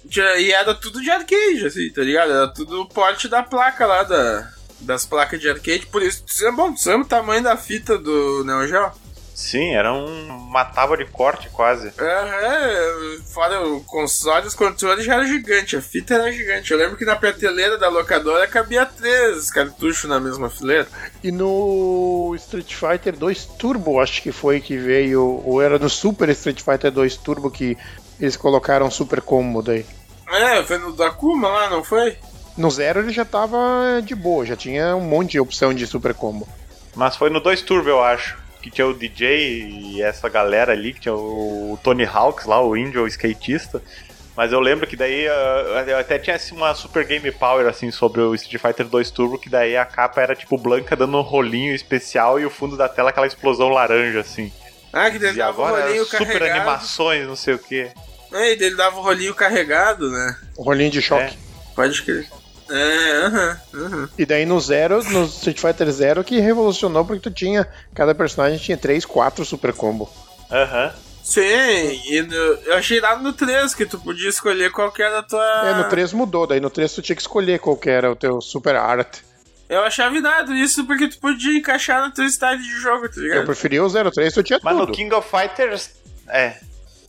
[0.10, 2.32] Tinha- E era tudo de arcade, assim, tá ligado?
[2.34, 4.50] Era tudo o porte da placa lá, da,
[4.82, 5.86] das placas de arcade.
[5.86, 8.92] Por isso, tu sabe- bom, sabe o tamanho da fita do Neo Geo?
[9.38, 11.94] Sim, era um, uma tábua de corte quase.
[11.96, 16.72] É, fora o console, os controles já eram gigantes, a fita era gigante.
[16.72, 20.88] Eu lembro que na prateleira da locadora cabia três cartuchos na mesma fileira.
[21.24, 26.30] E no Street Fighter 2 Turbo, acho que foi que veio, ou era no Super
[26.30, 27.78] Street Fighter 2 Turbo que
[28.20, 29.86] eles colocaram Super Combo daí.
[30.30, 32.18] É, foi no Dakuma lá, não foi?
[32.58, 36.16] No Zero ele já tava de boa, já tinha um monte de opção de Super
[36.16, 36.48] Combo.
[36.96, 38.47] Mas foi no 2 Turbo, eu acho.
[38.68, 42.76] Que tinha o DJ e essa galera ali, que tinha o Tony Hawks lá, o
[42.76, 43.82] índio, o skatista.
[44.36, 47.92] Mas eu lembro que daí ah, eu até tinha assim, uma Super Game Power assim
[47.92, 51.22] sobre o Street Fighter 2 Turbo, que daí a capa era tipo Blanca dando um
[51.22, 54.52] rolinho especial e o fundo da tela aquela explosão laranja assim.
[54.92, 56.52] Ah, que ele E dava o agora rolinho super carregado.
[56.58, 57.90] animações, não sei o que.
[58.34, 60.38] É, e dele dava o rolinho carregado, né?
[60.58, 61.24] O rolinho de choque.
[61.24, 61.74] É.
[61.74, 62.28] Pode crer.
[62.70, 64.10] É, aham, aham.
[64.18, 68.58] E daí no Zero, no Street Fighter Zero, que revolucionou porque tu tinha, cada personagem
[68.60, 70.10] tinha 3, 4 Super Combo.
[70.52, 70.92] Aham.
[71.24, 75.20] Sim, e no- eu achei lá no 3 que tu podia escolher qual que era
[75.20, 75.44] a tua.
[75.66, 78.16] É, no 3 mudou, daí no 3 tu tinha que escolher qual que era o
[78.16, 79.18] teu Super Art.
[79.68, 83.24] Eu achava irado isso porque tu podia encaixar no teu estádio de jogo, tá Eu
[83.24, 83.46] ligado?
[83.46, 84.88] preferia o 03, tu tinha Mas tudo.
[84.88, 85.90] no King of Fighters.
[86.30, 86.54] É.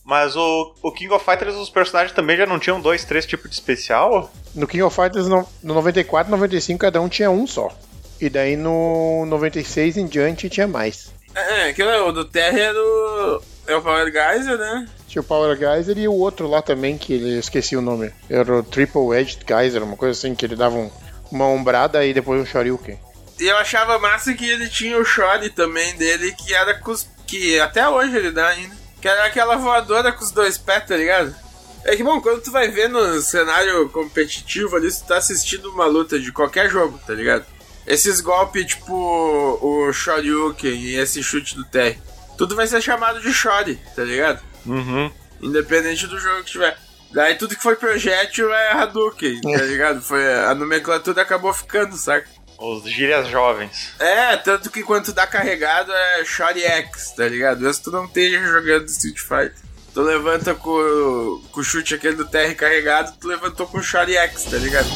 [0.08, 3.50] Mas o, o King of Fighters, os personagens também já não tinham dois, três tipos
[3.50, 4.32] de especial?
[4.54, 7.68] No King of Fighters, no, no 94 e 95, cada um tinha um só.
[8.18, 11.12] E daí no 96 em diante tinha mais.
[11.34, 13.42] É, aquele o do Terra era o.
[13.66, 14.88] É o Power Geyser, né?
[15.06, 18.10] Tinha o Power Geyser e o outro lá também, que ele, eu esqueci o nome.
[18.30, 20.90] Era o Triple Edged Geyser, uma coisa assim, que ele dava um-
[21.30, 22.98] uma ombrada e depois um Shoryuken.
[23.38, 27.06] E eu achava massa que ele tinha o Shore também dele, que era os.
[27.26, 28.74] que até hoje ele dá ainda.
[29.00, 31.34] Que era aquela voadora com os dois pés, tá ligado?
[31.84, 35.86] É que bom, quando tu vai ver no cenário competitivo ali, tu tá assistindo uma
[35.86, 37.46] luta de qualquer jogo, tá ligado?
[37.86, 41.98] Esses golpes, tipo o Shoryuken e esse chute do Terry,
[42.36, 44.42] tudo vai ser chamado de Shore, tá ligado?
[44.66, 45.10] Uhum.
[45.40, 46.76] Independente do jogo que tiver.
[47.10, 50.02] Daí tudo que foi projétil é Hadouken, tá ligado?
[50.02, 52.28] Foi, a nomenclatura acabou ficando, saca?
[52.58, 53.92] Os gírias jovens.
[54.00, 57.60] É, tanto que quando tu dá carregado é Shot X, tá ligado?
[57.60, 59.54] Mesmo tu não esteja jogando Street Fighter.
[59.94, 63.82] Tu levanta com, o- com o chute aquele do TR carregado, tu levantou com o
[63.82, 64.88] Shot X, tá ligado?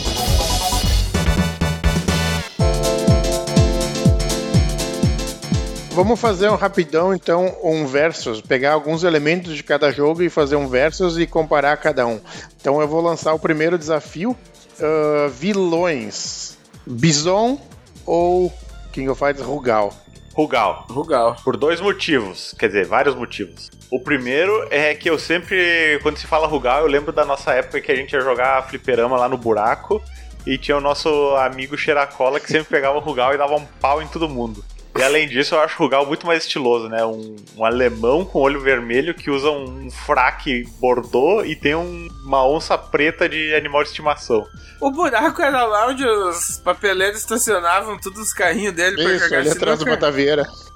[5.95, 8.41] Vamos fazer um rapidão, então, um versus.
[8.41, 12.19] Pegar alguns elementos de cada jogo e fazer um versus e comparar cada um.
[12.61, 14.37] Então eu vou lançar o primeiro desafio.
[14.81, 16.52] ah, vilões.
[16.87, 17.61] Bison
[18.07, 18.53] ou
[18.93, 19.95] King of Fighters Rugal?
[20.35, 20.87] Rugal.
[20.89, 21.37] Rugal.
[21.45, 22.55] Por dois motivos.
[22.59, 23.71] Quer dizer, vários motivos.
[23.91, 27.81] O primeiro é que eu sempre, quando se fala Rugal, eu lembro da nossa época
[27.81, 30.03] que a gente ia jogar fliperama lá no buraco.
[30.47, 34.03] E tinha o nosso amigo Xeracola que sempre pegava o Rugal e dava um pau
[34.03, 34.65] em todo mundo.
[34.99, 37.03] E além disso, eu acho o Rugal muito mais estiloso, né?
[37.05, 42.47] Um, um alemão com olho vermelho que usa um fraque bordô e tem um- uma
[42.47, 44.47] onça preta de animal de estimação.
[44.81, 49.39] O buraco era lá onde os papeleiros estacionavam todos os carrinhos dele pra Isso, jogar
[49.39, 49.85] ali atrás do.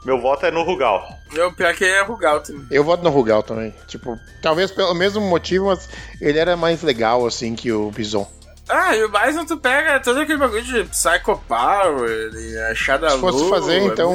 [0.04, 1.06] Meu voto é no Rugal.
[1.32, 2.64] Meu pior que é Rugal também.
[2.70, 3.74] Eu voto no Rugal também.
[3.86, 5.88] Tipo, talvez pelo mesmo motivo, mas
[6.20, 8.26] ele era mais legal, assim, que o Bison.
[8.68, 13.10] Ah, e o Bison tu pega todo aquele bagulho de Psycho Power e achar da
[13.10, 14.12] Se fosse lua, fazer, é então,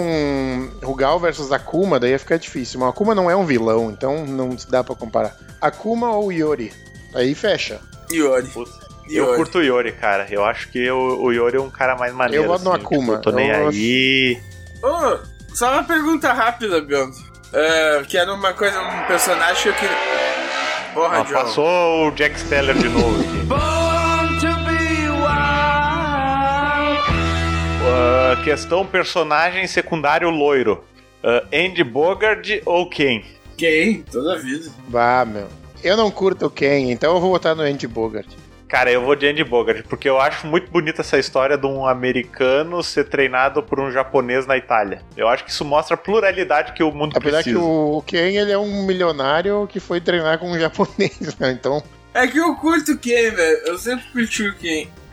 [0.84, 2.80] Rugal versus Akuma, daí ia ficar difícil.
[2.80, 5.36] Mas Akuma não é um vilão, então não se dá pra comparar.
[5.62, 6.74] Akuma ou Yori?
[7.16, 7.80] Aí fecha.
[8.12, 8.50] Yori.
[9.10, 9.38] Eu Yori.
[9.38, 10.28] curto o Yori, cara.
[10.30, 12.44] Eu acho que o, o Yori é um cara mais maneiro.
[12.44, 13.14] Eu voto no assim, tipo, Akuma.
[13.14, 14.42] eu tô nem Eu aí.
[14.84, 15.18] Ô,
[15.56, 17.16] só uma pergunta rápida, Biondo.
[17.54, 19.98] É, que era uma coisa, um personagem que eu queria.
[20.94, 21.34] Porra, Ah, John.
[21.34, 23.48] passou o Jack Steller de novo aqui.
[27.84, 30.84] Ah, questão personagem secundário loiro.
[31.24, 33.26] Ah, Andy Bogard ou quem?
[33.58, 34.04] Quem?
[34.04, 34.70] Toda a vida.
[34.88, 35.48] Bah, meu.
[35.84, 38.28] Eu não curto o Ken, então eu vou votar no Andy Bogart.
[38.68, 41.86] Cara, eu vou de Andy Bogard, porque eu acho muito bonita essa história de um
[41.86, 45.02] americano ser treinado por um japonês na Itália.
[45.18, 47.58] Eu acho que isso mostra a pluralidade que o mundo Apesar precisa.
[47.60, 51.52] que o Ken, ele é um milionário que foi treinar com um japonês, né?
[51.52, 53.58] Então, É que eu curto quem, velho.
[53.66, 54.56] Eu sempre curti o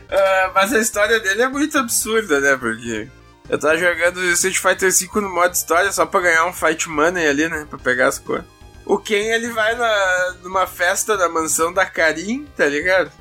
[0.09, 0.51] quem.
[0.53, 2.57] mas a história dele é muito absurda, né?
[2.57, 3.07] Porque
[3.49, 7.27] eu tava jogando Street Fighter V no modo história só pra ganhar um Fight Money
[7.27, 7.65] ali, né?
[7.69, 8.43] Pra pegar as cores.
[8.85, 13.11] O Ken, ele vai na, numa festa na mansão da Karin, tá ligado?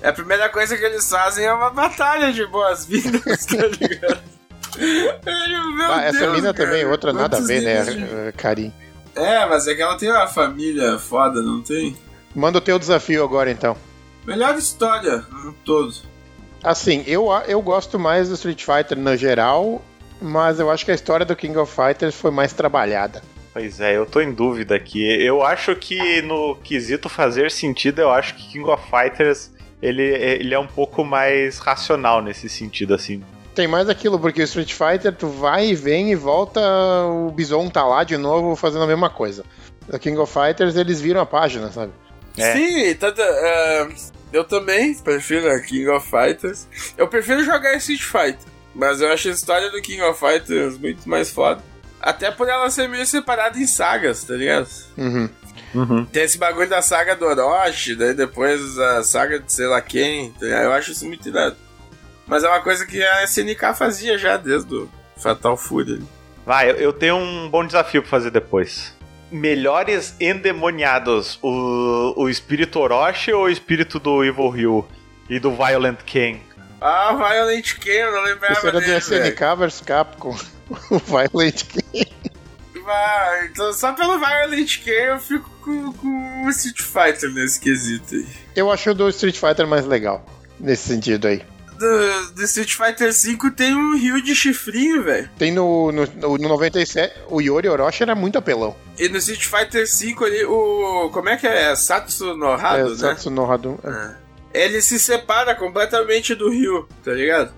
[0.00, 4.22] É a primeira coisa que eles fazem é uma batalha de boas-vindas, tá ligado?
[4.78, 8.14] Eu, meu ah, essa Deus, mina cara, também, outra nada a ver, né, níveis de-
[8.14, 8.72] eh, Karim?
[9.14, 11.96] É, mas é que ela tem uma família foda, não tem?
[12.34, 13.76] Manda o teu desafio agora, então.
[14.24, 15.92] Melhor história no todo.
[16.62, 19.82] Assim, eu, eu gosto mais do Street Fighter no geral,
[20.20, 23.22] mas eu acho que a história do King of Fighters foi mais trabalhada.
[23.52, 25.04] Pois é, eu tô em dúvida aqui.
[25.22, 29.50] Eu acho que no quesito fazer sentido, eu acho que King of Fighters
[29.80, 33.22] ele, ele é um pouco mais racional nesse sentido, assim.
[33.54, 36.60] Tem mais aquilo, porque o Street Fighter, tu vai e vem e volta,
[37.06, 39.44] o Bison tá lá de novo fazendo a mesma coisa.
[39.90, 41.92] No King of Fighters, eles viram a página, sabe?
[42.38, 42.52] É.
[42.52, 43.88] Sim, tanto, é,
[44.32, 46.66] eu também prefiro a King of Fighters.
[46.96, 51.08] Eu prefiro jogar Street Fighter, mas eu acho a história do King of Fighters muito
[51.08, 51.62] mais foda.
[52.00, 54.68] Até por ela ser meio separada em sagas, tá ligado?
[54.96, 55.28] Uhum.
[56.06, 60.30] Tem esse bagulho da saga do Orochi, daí depois a saga de sei lá quem.
[60.32, 60.46] tá?
[60.46, 61.56] Eu acho isso muito irado.
[62.26, 65.94] Mas é uma coisa que a SNK fazia já desde o Fatal Fury.
[65.94, 66.06] ali.
[66.46, 68.94] Vai, eu, eu tenho um bom desafio pra fazer depois.
[69.30, 74.88] Melhores endemoniados, o, o espírito Orochi ou o espírito do Evil Ryu
[75.28, 76.40] e do Violent Ken?
[76.80, 79.26] Ah, Violent Ken, eu não lembrava Isso era do dele, velho.
[79.26, 80.36] SNK vs Capcom.
[80.90, 82.08] o Violent King.
[82.82, 88.14] Vai, então só pelo Violent Ken eu fico com, com o Street Fighter nesse quesito
[88.14, 88.26] aí.
[88.56, 90.24] Eu acho o do Street Fighter mais legal,
[90.58, 91.42] nesse sentido aí.
[91.78, 95.30] Do, do Street Fighter V tem um rio de chifrinho, velho.
[95.38, 96.06] Tem no, no,
[96.36, 98.74] no 97, o Yori Orochi era muito apelão.
[98.98, 101.08] E no Street Fighter V ali, o.
[101.12, 101.74] Como é que é?
[101.76, 102.96] Satsu no Hado, é, né?
[102.96, 103.78] Satsu no Hadou.
[104.52, 107.52] Ele se separa completamente do rio, tá ligado?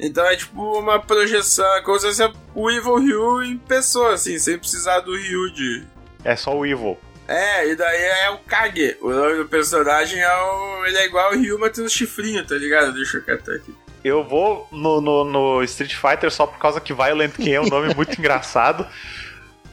[0.00, 4.38] Então é tipo uma projeção, é como se fosse o Evil Ryu em pessoa, assim,
[4.38, 5.86] sem precisar do Ryu de.
[6.24, 6.96] É só o Evil.
[7.28, 8.96] É, e daí é o Kage.
[9.02, 10.86] O nome do personagem é o.
[10.86, 12.92] Ele é igual o Ryu, mas tem um chifrinho, tá ligado?
[12.94, 13.74] Deixa eu catar aqui.
[14.02, 17.68] Eu vou no, no, no Street Fighter só por causa que Violent Ken é um
[17.68, 18.86] nome muito engraçado.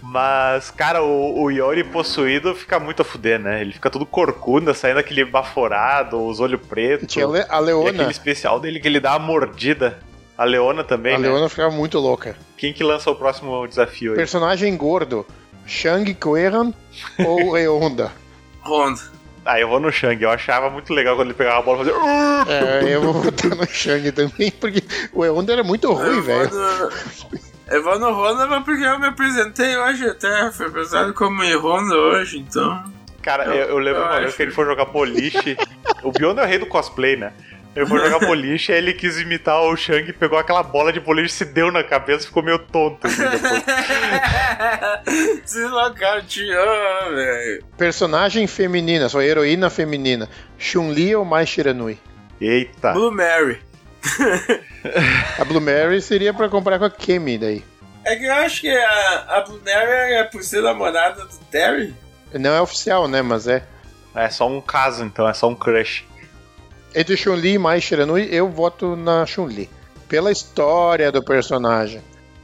[0.02, 3.62] Mas, cara, o, o Yori possuído fica muito a fuder, né?
[3.62, 7.08] Ele fica todo corcunda, saindo aquele baforado, os olhos pretos.
[7.12, 7.90] Tinha a Le- a E Leona.
[7.90, 9.98] aquele especial dele que ele dá a mordida.
[10.38, 11.28] A Leona também, A né?
[11.30, 12.36] Leona ficava muito louca.
[12.58, 14.18] Quem que lança o próximo desafio aí?
[14.18, 15.26] Personagem gordo.
[15.66, 16.74] Shang Kuehan
[17.26, 18.12] ou Reonda?
[18.64, 19.02] Honda.
[19.46, 20.22] Ah, eu vou no Shang.
[20.22, 22.52] Eu achava muito legal quando ele pegava a bola e fazia...
[22.52, 26.50] É, eu vou botar no Shang também, porque o Reonda era muito ruim, velho.
[27.68, 30.52] Eu vou no Honda mas porque eu me apresentei hoje até.
[30.52, 32.84] Foi apresentado como Honda hoje, então.
[33.22, 34.38] Cara, eu, eu lembro eu uma vez acho.
[34.38, 35.58] que ele foi jogar boliche.
[36.04, 37.34] o Biondo é o rei do cosplay, né?
[37.76, 41.34] Ele foi jogar boliche, aí ele quis imitar o Shang, pegou aquela bola de boliche,
[41.34, 43.06] se deu na cabeça e ficou meio tonto.
[43.06, 43.22] assim,
[45.68, 47.66] local te velho.
[47.78, 50.30] Personagem feminina, sua heroína feminina.
[50.58, 52.00] Chun-Li ou Mai Shiranui?
[52.40, 52.94] Eita.
[52.94, 53.60] Blue Mary.
[55.38, 57.64] A Blue Mary seria pra comprar com a Kemi daí.
[58.06, 61.94] É que eu acho que a, a Blue Mary é por ser namorada do Terry.
[62.34, 63.22] Não é oficial, né?
[63.22, 63.64] Mas é.
[64.14, 66.06] É só um caso, então, é só um crush.
[66.96, 69.70] Entre Chun-Li e Mai Shiranui, eu voto na Chun-Li.
[70.08, 72.02] Pela história do personagem.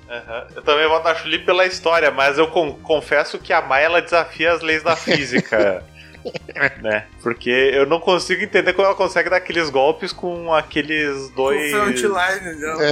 [0.10, 0.47] Aham.
[0.56, 4.02] Eu também voto na Chuli pela história, mas eu con- confesso que a Mai ela
[4.02, 5.84] desafia as leis da física.
[6.82, 7.06] né?
[7.24, 11.72] Porque eu não consigo entender como ela consegue dar aqueles golpes com aqueles Com dois
[11.72, 12.82] frontline, não.
[12.82, 12.91] É.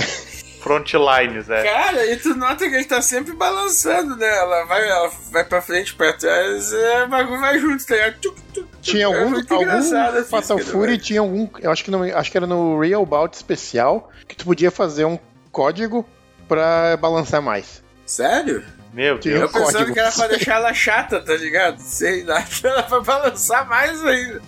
[0.62, 1.64] frontlines, é.
[1.64, 4.28] Cara, e tu nota que ele tá sempre balançando, né?
[4.38, 8.20] Ela vai, ela vai pra frente, pra trás, é, o bagulho vai junto, tá ligado?
[8.20, 8.68] Tuc, tuc, tuc.
[8.82, 10.98] Tinha É algum, engraçado algum a Fatal Fury, né?
[10.98, 11.48] tinha algum.
[11.60, 15.06] Eu acho que, no, acho que era no Real Bout especial que tu podia fazer
[15.06, 15.18] um
[15.52, 16.08] código
[16.48, 17.82] pra balançar mais.
[18.06, 18.64] Sério?
[18.94, 19.52] Meu Tinha Eu Deus.
[19.52, 19.94] um pensando código.
[19.94, 21.78] que era pra deixar ela chata, tá ligado?
[21.80, 24.42] Sei lá, ela vai balançar mais ainda.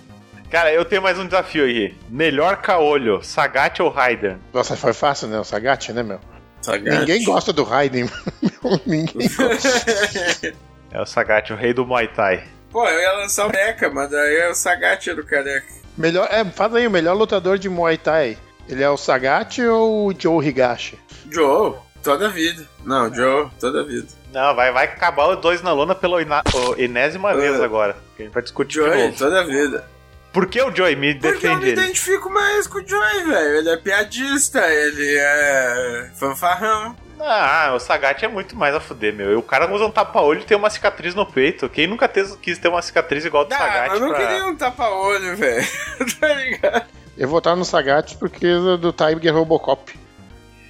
[0.52, 1.94] Cara, eu tenho mais um desafio aí.
[2.10, 4.36] Melhor caolho, Sagat ou Raiden?
[4.52, 5.40] Nossa, foi fácil, né?
[5.40, 6.20] O Sagat, né, meu?
[6.60, 6.98] Sagat.
[7.00, 8.06] Ninguém gosta do Raiden.
[8.86, 10.54] Ninguém gosta.
[10.90, 12.44] É o Sagat, o rei do Muay Thai.
[12.70, 15.66] Pô, eu ia lançar o Mecha, mas daí é o Sagat era o careca.
[15.96, 18.36] Melhor, é, faz aí, o melhor lutador de Muay Thai.
[18.68, 20.98] Ele é o Sagat ou o Joe Higashi?
[21.30, 22.66] Joe, toda a vida.
[22.84, 24.06] Não, Joe, toda a vida.
[24.32, 26.42] Não, vai, vai acabar os dois na lona pela ina-
[26.78, 27.64] enésima vez É.
[27.64, 27.96] agora.
[28.16, 29.18] Que a gente vai discutir de Joey, novo.
[29.18, 29.84] toda a vida.
[30.32, 30.96] Por que o Joey?
[30.96, 31.80] Me Porque eu defende me ele.
[31.80, 33.56] identifico mais com o Joey, velho.
[33.58, 36.96] Ele é piadista, ele é fanfarrão.
[37.20, 39.30] Ah, o Sagat é muito mais a fuder, meu.
[39.30, 41.68] E o cara usa um tapa-olho e tem uma cicatriz no peito.
[41.68, 44.18] Quem nunca tez- quis ter uma cicatriz igual do Ah, Sagat eu não pra...
[44.26, 45.64] queria um tapa-olho, velho.
[46.18, 46.84] tá ligado?
[47.16, 49.92] Eu vou estar no Sagat porque é do Tiger Robocop.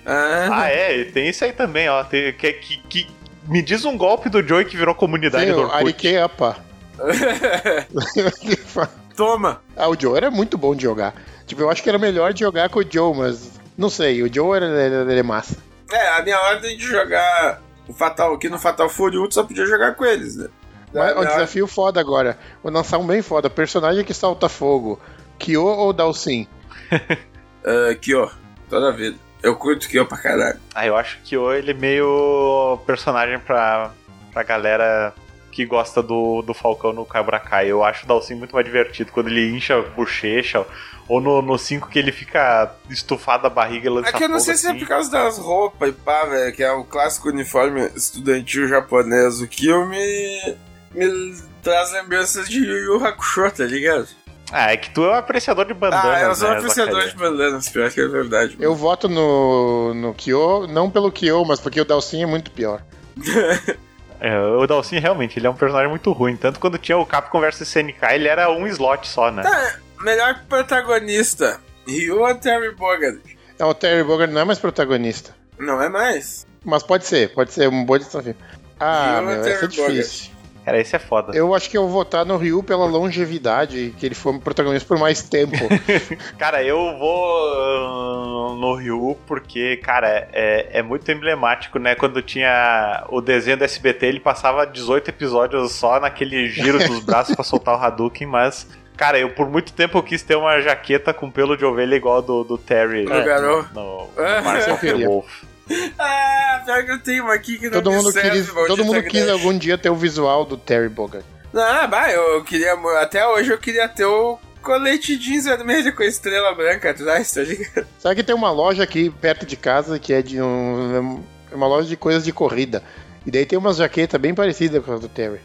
[0.04, 2.02] Ah, Ah, é, e tem isso aí também, ó.
[2.04, 3.06] Tem, que, que, que-
[3.48, 5.76] Me diz um golpe do Joey que virou comunidade Tem do Orkut.
[5.78, 6.56] Arike Apa.
[9.12, 9.62] toma.
[9.76, 11.14] ah, o Joe era muito bom de jogar.
[11.46, 14.32] Tipo, eu acho que era melhor de jogar com o Joe, mas não sei, o
[14.32, 15.56] Joe era, era, era massa.
[15.90, 19.66] É, a minha ordem de jogar o Fatal aqui no Fatal Fury Ultra só podia
[19.66, 20.48] jogar com eles, né?
[20.94, 22.38] Mas, minha desafio foda agora.
[22.62, 23.48] Vou lançar um bem foda.
[23.48, 25.00] Personagem que salta fogo.
[25.38, 26.46] Kyo ou Dalsin?
[27.64, 28.28] Ah, Kyo,
[28.68, 29.16] toda a vida.
[29.40, 30.58] Eu curto Kyo pra caralho.
[30.74, 33.92] Ah, eu acho que o ele é meio personagem pra,
[34.32, 35.14] pra galera
[35.52, 37.70] que gosta do, do Falcão no Cobra Kai.
[37.70, 40.66] Eu acho o Dalsin muito mais divertido quando ele incha a bochecha.
[41.08, 44.40] Ou no 5 que ele fica estufado a barriga e lança É que eu não
[44.40, 44.78] sei se é assim.
[44.78, 49.40] por causa das roupas e pá, velho, que é o clássico uniforme estudantil japonês.
[49.42, 50.56] O Kyo me,
[50.94, 54.08] me traz lembranças de Yu Yu Hakusho, tá ligado?
[54.50, 57.16] Ah, é que tu é um apreciador de bandanas, ah, eu sou né, apreciador de
[57.16, 58.56] bandanas, pior que é verdade.
[58.60, 62.82] Eu voto no, no Kyo, não pelo Kyo, mas porque o Dalsin é muito pior.
[64.24, 66.36] É, o Dalsin realmente, ele é um personagem muito ruim.
[66.36, 69.42] Tanto quando tinha o Capcom vs SNK, ele era um slot só, né?
[69.42, 71.60] Tá, melhor protagonista.
[71.88, 73.20] Ryu ou Terry Bogard?
[73.58, 75.34] É, o Terry Bogard não é mais protagonista.
[75.58, 76.46] Não é mais.
[76.64, 78.36] Mas pode ser, pode ser um bom desafio.
[78.78, 80.31] Ah, Ryu meu, é difícil.
[80.64, 81.36] Cara, esse é foda.
[81.36, 84.86] Eu acho que eu vou votar no Ryu pela longevidade, que ele foi um protagonista
[84.86, 85.56] por mais tempo.
[86.38, 91.94] Cara, eu vou ah, no Ryu porque, cara, é, é muito emblemático, né?
[91.94, 97.34] Quando tinha o desenho do SBT, ele passava 18 episódios só naquele giro dos braços
[97.34, 98.66] pra soltar o Hadouken, mas.
[98.96, 102.18] Cara, eu por muito tempo eu quis ter uma jaqueta com pelo de ovelha igual
[102.18, 103.04] a do, do Terry.
[103.04, 103.64] No Garou.
[103.74, 104.38] No, É.
[104.38, 105.08] no Marcel Eu queria.
[105.08, 105.42] Wolf.
[105.98, 109.02] Ah, pior que eu tenho uma aqui que não todo mundo, serve, quis, todo mundo
[109.02, 111.26] quis algum dia ter o visual do Terry Bogard.
[111.52, 112.74] Não, bah, eu queria.
[113.00, 117.42] Até hoje eu queria ter o colete jeans vermelho com a estrela branca atrás, tá
[117.42, 117.86] ligado?
[117.98, 121.66] Sabe que tem uma loja aqui perto de casa que é de um, é uma
[121.66, 122.82] loja de coisas de corrida.
[123.26, 125.40] E daí tem umas jaquetas bem parecidas com as do Terry.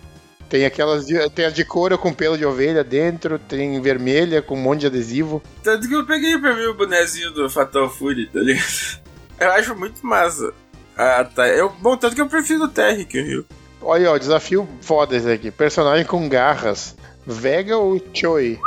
[0.49, 4.55] Tem aquelas de, tem as de couro com pelo de ovelha dentro, tem vermelha com
[4.55, 5.43] um monte de adesivo.
[5.61, 9.06] Tanto que eu peguei pra mim o bonezinho do Fatal Fury, tá ligado?
[9.39, 10.53] Eu acho muito massa.
[10.97, 11.47] Ah, tá.
[11.47, 13.45] Eu, bom, tanto que eu prefiro o Terry que o Rio.
[13.81, 15.51] Olha, ó, desafio foda esse aqui.
[15.51, 16.95] Personagem com garras.
[17.25, 18.59] Vega ou Choi?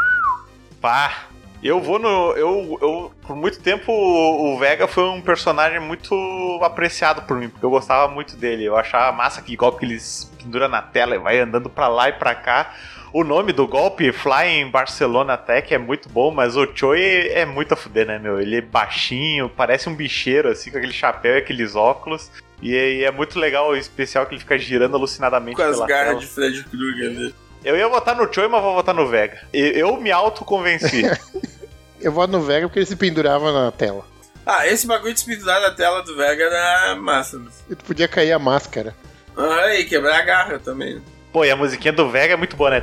[0.81, 1.25] Pá,
[1.63, 2.33] eu vou no.
[2.33, 6.15] Eu, eu, por muito tempo, o o Vega foi um personagem muito
[6.63, 8.65] apreciado por mim, porque eu gostava muito dele.
[8.65, 12.09] Eu achava massa que golpe que eles pendura na tela e vai andando pra lá
[12.09, 12.75] e pra cá.
[13.13, 17.75] O nome do golpe, Flying Barcelona Tech, é muito bom, mas o Choi é muito
[17.75, 18.41] a fuder, né, meu?
[18.41, 22.31] Ele é baixinho, parece um bicheiro, assim, com aquele chapéu e aqueles óculos.
[22.63, 25.79] E é, e é muito legal o especial que ele fica girando alucinadamente Com as
[25.81, 26.21] garras tela.
[26.21, 27.35] de Fred Krueger ali.
[27.65, 29.41] Eu ia votar no Choi, mas vou votar no Vega.
[29.53, 31.03] E- Eu me autoconvenci.
[32.01, 34.07] Eu voto no Vega porque ele se pendurava na tela.
[34.47, 37.39] Ah, esse bagulho de se pendurar na tela do Vega era massa.
[37.39, 37.51] né?
[37.69, 38.95] E tu podia cair a máscara.
[39.37, 41.03] Ah, e quebrar a garra também.
[41.31, 41.33] Né?
[41.33, 42.83] Pô, e a musiquinha do Vega é muito boa, né?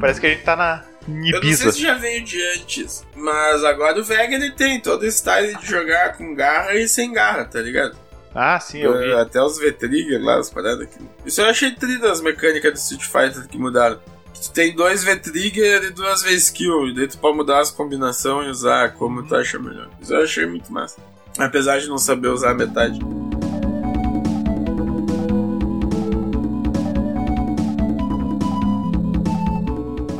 [0.00, 1.72] Parece que a gente tá na Eu não sei Ibiza.
[1.72, 5.66] se já veio de antes, mas agora o Vega ele tem todo o style de
[5.66, 7.96] jogar com garra e sem garra, tá ligado?
[8.34, 9.10] Ah, sim, eu vi.
[9.10, 10.98] É, Até os V-Trigger lá, as paradas aqui.
[11.24, 13.98] Isso eu achei tri das mecânicas do Street Fighter que mudaram.
[14.34, 16.88] Tu tem dois V-Trigger e duas V-Skill.
[16.88, 19.88] E daí tu pode mudar as combinações e usar como tu acha melhor.
[20.00, 21.00] Isso eu achei muito massa.
[21.38, 23.00] Apesar de não saber usar a metade.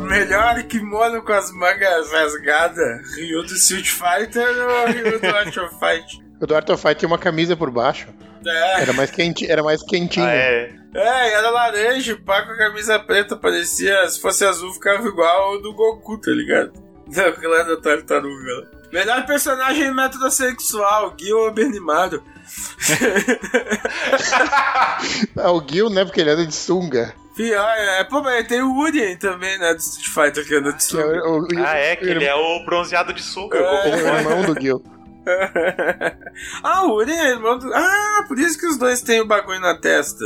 [0.08, 3.14] Melhor kimono com as mangas rasgadas.
[3.14, 6.22] Ryu do Street Fighter ou Ryu do Art of Fight?
[6.40, 8.08] O do Art of Fight tinha uma camisa por baixo.
[8.46, 8.82] É.
[8.82, 10.24] Era mais, quenti, era mais quentinho.
[10.24, 10.72] Ah, é.
[10.94, 15.60] É, era laranja, pá, com a camisa preta, parecia, se fosse azul, ficava igual ao
[15.60, 16.72] do Goku, tá ligado?
[17.06, 18.52] Não, aquela da tartaruga.
[18.54, 18.66] lá.
[18.92, 22.22] Melhor personagem metrosexual, Gil Bernimaro.
[25.36, 26.04] Ah, o Gil, né?
[26.04, 27.14] Porque ele anda de sunga.
[27.38, 30.84] Pior, é, pô, mas tem o Urien também, né, do Street Fighter, que anda de
[30.84, 33.56] Que é o, o- Ah, é, que ele irmão- é o bronzeado de sunga.
[33.62, 33.86] o
[34.18, 34.82] irmão do Gil.
[36.64, 37.72] ah, o Urien é irmão do...
[37.72, 40.24] Ah, por isso que os dois têm o bagulho na testa.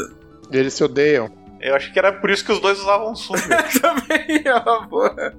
[0.51, 1.31] Eles se odeiam.
[1.61, 3.63] Eu acho que era por isso que os dois usavam sunga.
[3.81, 5.35] Também é uma boa.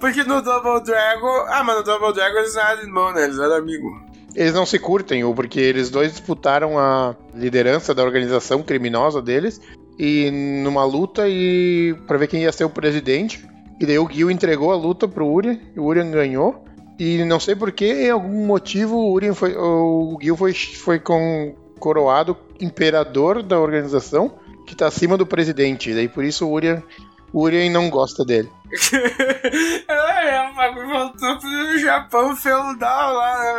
[0.00, 1.44] Porque no Double Dragon...
[1.48, 3.92] Ah, mas no Double Dragon eles não eram irmão, né, eles eram amigos.
[4.34, 9.60] Eles não se curtem, ou porque eles dois disputaram a liderança da organização criminosa deles
[9.98, 13.44] e numa luta e para ver quem ia ser o presidente.
[13.80, 16.64] E daí o Gil entregou a luta pro Urien, e o Urien ganhou.
[16.98, 20.98] E não sei por que, em algum motivo, o Urien foi, o Gil foi, foi
[20.98, 24.32] com, coroado imperador da organização,
[24.66, 25.90] que tá acima do presidente.
[25.90, 26.82] E daí por isso o Urien,
[27.32, 28.50] o não gosta dele.
[29.88, 33.54] é, o bagulho voltou pro Japão feudal lá, né,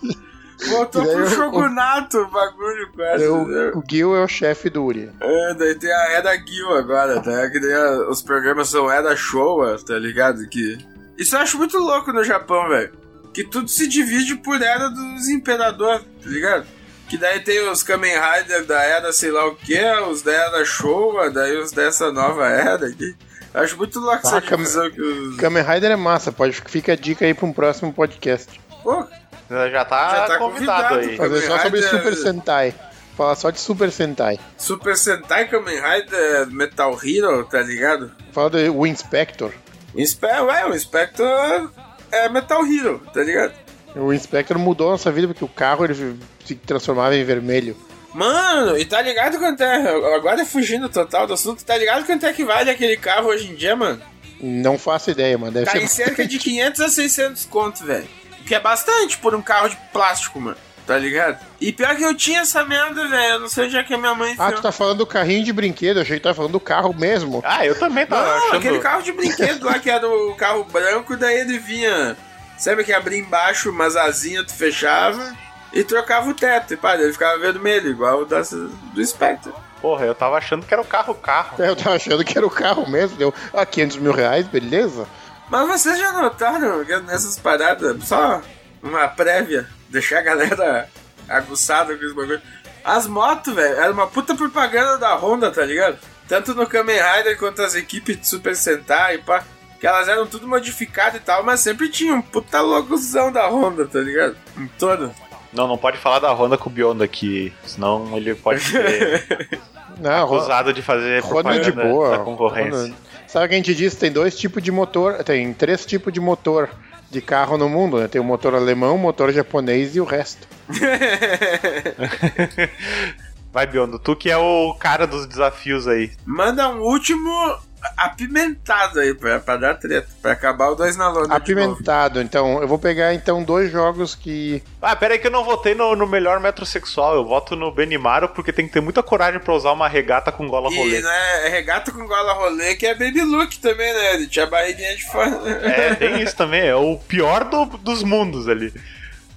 [0.00, 0.14] velho?
[0.68, 3.18] Voltou daí pro shogunato o bagulho, quase.
[3.18, 5.10] Daí o, o Gil é o chefe do Urien.
[5.20, 7.50] É, daí tem a Era Gil agora, tá?
[7.50, 10.46] Que daí a- os programas são Era Showa, tá ligado?
[10.48, 10.78] Que...
[11.18, 12.92] Isso eu acho muito louco no Japão, velho.
[13.32, 16.66] Que tudo se divide por Era dos Imperador, tá ligado?
[17.08, 19.78] Que daí tem os Kamen Rider da Era sei lá o que,
[20.08, 23.14] os da Era Showa, daí os dessa nova Era aqui.
[23.52, 25.36] Eu acho muito louco essa Ah, Kamen- divisão que os...
[25.36, 28.60] Kamen Rider é massa, pode, fica a dica aí pra um próximo podcast.
[28.82, 29.04] Pô,
[29.48, 31.10] Já tá, Já tá convidado, convidado.
[31.10, 31.16] aí.
[31.16, 32.74] Fazer só sobre Super Sentai.
[33.16, 34.40] Falar só de Super Sentai.
[34.56, 38.10] Super Sentai Kamen Rider Metal Hero, tá ligado?
[38.32, 39.52] Fala do o Inspector.
[39.94, 41.70] O Inspe ué, o Inspector
[42.10, 43.52] é Metal Hero, tá ligado?
[43.94, 47.76] O Inspector mudou a nossa vida porque o carro ele se transformava em vermelho.
[48.12, 50.14] Mano, e tá ligado quanto é.
[50.16, 53.54] Agora fugindo total do assunto, tá ligado quanto é que vale aquele carro hoje em
[53.54, 54.00] dia, mano?
[54.40, 55.52] Não faço ideia, mano.
[55.52, 58.06] Deve Tá em cerca de 500 a 600 conto, velho.
[58.46, 60.56] Que é bastante por um carro de plástico, mano.
[60.86, 61.38] Tá ligado?
[61.58, 63.32] E pior que eu tinha essa merda, velho.
[63.34, 64.52] Eu não sei onde é que a minha mãe Ah, enfiou.
[64.52, 65.96] tu tá falando do carrinho de brinquedo.
[65.96, 67.40] Eu achei que tu tava falando do carro mesmo.
[67.42, 68.56] Ah, eu também tava Não, achando...
[68.58, 72.16] aquele carro de brinquedo lá que era o carro branco, daí ele vinha.
[72.58, 75.34] Sabe que abria embaixo umas asinhas, tu fechava
[75.72, 76.74] e trocava o teto.
[76.74, 79.52] E pá, ele ficava vermelho, igual o das, do Spectre.
[79.80, 81.56] Porra, eu tava achando que era o carro-carro.
[81.62, 83.16] Eu tava achando que era o carro mesmo.
[83.16, 85.06] Deu ah, 500 mil reais, beleza?
[85.50, 88.40] Mas vocês já notaram que nessas paradas, só
[88.82, 90.88] uma prévia, deixar a galera
[91.28, 92.40] aguçada com esse bagulho.
[92.84, 95.98] As motos, velho, era uma puta propaganda da Honda, tá ligado?
[96.28, 99.42] Tanto no Kamen Rider quanto as equipes de Super Sentai, pá.
[99.80, 103.86] Que elas eram tudo modificadas e tal, mas sempre tinha um puta logozão da Honda,
[103.86, 104.36] tá ligado?
[104.56, 105.14] Em todo.
[105.52, 109.60] Não, não pode falar da Honda com o Biondo aqui, senão ele pode ser
[110.00, 112.10] Não, acusado de fazer roda de propaganda boa.
[112.10, 112.80] da concorrência.
[112.80, 112.94] Roda-
[113.34, 113.96] Sabe o que a gente diz?
[113.96, 115.24] Tem dois tipos de motor.
[115.24, 116.70] Tem três tipos de motor
[117.10, 118.06] de carro no mundo, né?
[118.06, 120.46] Tem o motor alemão, o motor japonês e o resto.
[123.52, 126.12] Vai, Biondo, tu que é o cara dos desafios aí.
[126.24, 127.58] Manda um último
[127.96, 131.22] apimentado aí pra, pra dar treta, pra acabar o dois na lona.
[131.22, 131.36] de novo.
[131.72, 132.20] Apimentado.
[132.20, 135.74] Então, eu vou pegar então dois jogos que Ah, pera aí que eu não votei
[135.74, 139.54] no, no melhor metrosexual, eu voto no Benimaro porque tem que ter muita coragem pra
[139.54, 140.98] usar uma regata com gola rolê.
[140.98, 144.14] E, né, é regata com gola rolê, que é baby look também, né?
[144.14, 145.40] Ele tinha barriguinha de fora.
[145.62, 148.72] É, tem isso também, é o pior do- dos mundos ali.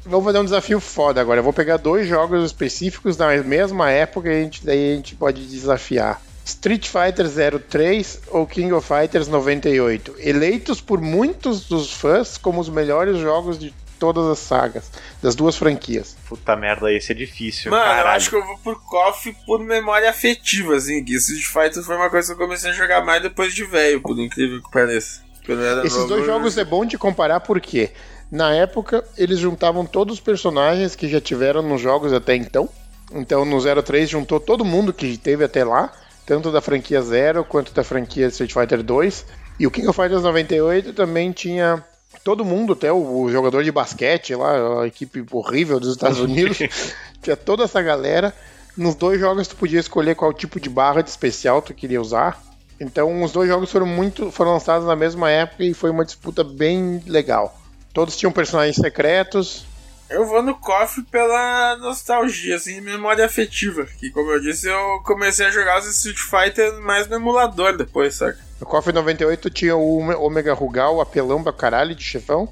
[0.06, 1.40] Vou fazer um desafio foda agora.
[1.40, 5.16] Eu vou pegar dois jogos específicos da mesma época e a gente, daí a gente
[5.16, 6.22] pode desafiar.
[6.48, 7.28] Street Fighter
[7.70, 10.16] 03 ou King of Fighters 98.
[10.20, 14.90] Eleitos por muitos dos fãs como os melhores jogos de todas as sagas,
[15.22, 16.16] das duas franquias.
[16.30, 18.16] Puta merda, esse é difícil, Mano, eu caralho.
[18.16, 21.04] acho que eu vou por KOF por memória afetiva, assim.
[21.04, 24.00] Que Street Fighter foi uma coisa que eu comecei a jogar mais depois de velho,
[24.02, 25.22] por incrível que pareça.
[25.48, 27.92] Eu Esses novo, dois eu- jogos é bom de comparar porque
[28.32, 32.70] na época eles juntavam todos os personagens que já tiveram nos jogos até então.
[33.12, 35.92] Então no 03 juntou todo mundo que teve até lá,
[36.28, 39.26] tanto da franquia 0 quanto da franquia Street Fighter 2.
[39.58, 41.84] E o King of Fighters 98 também tinha
[42.22, 46.58] todo mundo, até o, o jogador de basquete lá, a equipe horrível dos Estados Unidos.
[47.24, 48.34] tinha toda essa galera.
[48.76, 52.44] Nos dois jogos tu podia escolher qual tipo de barra de especial tu queria usar.
[52.80, 56.44] Então os dois jogos foram muito foram lançados na mesma época e foi uma disputa
[56.44, 57.58] bem legal.
[57.94, 59.66] Todos tinham personagens secretos.
[60.10, 63.86] Eu vou no KOF pela nostalgia, assim, memória afetiva.
[64.00, 68.16] Que, como eu disse, eu comecei a jogar os Street Fighter mais no emulador depois,
[68.16, 68.40] saca?
[68.60, 72.48] No KOF 98 tinha o Omega Rugal, apelão pra caralho de chefão.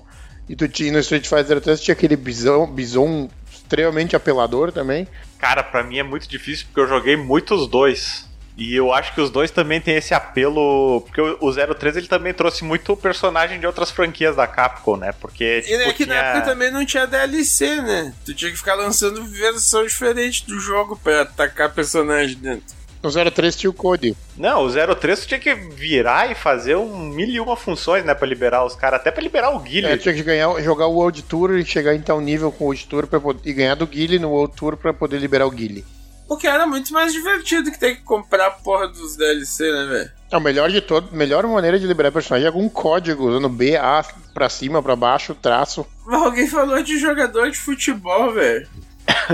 [0.48, 5.08] E tu tinha no Street Fighter 3 tinha aquele bison, bison extremamente apelador também.
[5.40, 8.28] Cara, pra mim é muito difícil porque eu joguei muitos dois.
[8.58, 11.02] E eu acho que os dois também têm esse apelo.
[11.02, 15.12] Porque o o 03 ele também trouxe muito personagem de outras franquias da Capcom, né?
[15.20, 15.64] Porque.
[15.68, 16.26] E é Tipo, que na tinha...
[16.26, 18.14] época também não tinha DLC, né?
[18.26, 22.76] Tu tinha que ficar lançando versão diferente do jogo pra atacar personagem dentro.
[23.04, 24.18] No 03 tinha o Code.
[24.36, 28.16] Não, o 03 tu tinha que virar e fazer um mil e uma funções, né?
[28.16, 29.00] Pra liberar os caras.
[29.00, 29.86] Até pra liberar o Guile.
[29.86, 32.68] É, tinha que ganhar, jogar o World Tour e chegar em tal nível com o
[32.68, 35.52] World Tour pra poder, e ganhar do Guile no World Tour pra poder liberar o
[35.52, 35.86] Guile.
[36.28, 40.12] Porque era muito mais divertido que ter que comprar a porra dos DLC, né, velho?
[40.32, 43.76] É o melhor de todo, melhor maneira de liberar personagem é algum código, usando B,
[43.78, 44.04] A
[44.34, 45.86] pra cima, pra baixo, traço.
[46.06, 48.68] Mas alguém falou de jogador de futebol, velho.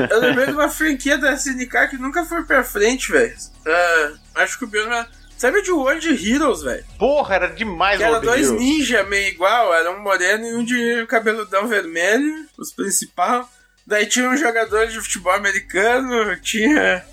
[0.09, 3.33] Eu lembrei de uma franquia da SNK que nunca foi pra frente, velho.
[3.65, 5.07] Ah, acho que o Bion vai-
[5.37, 6.83] Sabe de World Heroes, velho?
[6.99, 8.61] Porra, era demais Que era World dois Heroes.
[8.61, 13.45] ninja meio igual, era um moreno e um de cabeludão vermelho, os principais.
[13.85, 17.03] Daí tinha um jogador de futebol americano, tinha.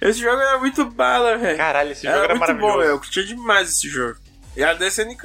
[0.00, 1.56] Esse jogo era muito bala, velho.
[1.56, 2.90] Caralho, esse jogo Era era, muito bom, maravilhoso.
[2.90, 4.16] eu curtia demais esse jogo.
[4.56, 5.22] E a da SNK.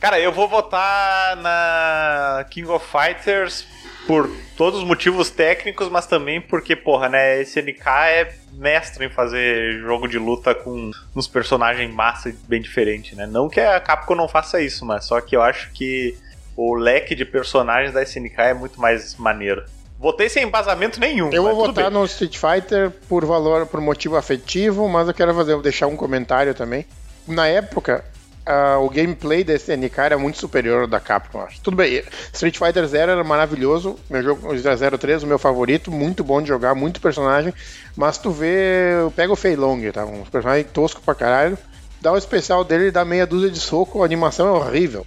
[0.00, 3.66] Cara, eu vou votar na King of Fighters
[4.06, 9.80] por todos os motivos técnicos, mas também porque, porra, né, SNK é mestre em fazer
[9.80, 13.26] jogo de luta com uns personagens massa e bem diferente, né?
[13.26, 16.16] Não que a Capcom não faça isso, mas só que eu acho que
[16.56, 19.64] o leque de personagens da SNK é muito mais maneiro.
[19.98, 21.30] Votei sem embasamento nenhum.
[21.32, 21.92] Eu vou votar bem.
[21.92, 26.54] no Street Fighter por valor, por motivo afetivo, mas eu quero fazer, deixar um comentário
[26.54, 26.86] também.
[27.26, 28.04] Na época,
[28.46, 31.60] ah, o gameplay da SNK era muito superior ao da Capcom, acho.
[31.60, 32.02] Tudo bem,
[32.32, 36.48] Street Fighter Zero era maravilhoso, meu jogo o 03, o meu favorito, muito bom de
[36.48, 37.52] jogar, muito personagem,
[37.94, 40.06] mas tu vê, pega o Fei Long, tá?
[40.06, 41.58] Um personagem tosco pra caralho,
[42.00, 45.04] dá o especial dele e dá meia dúzia de soco, a animação é horrível.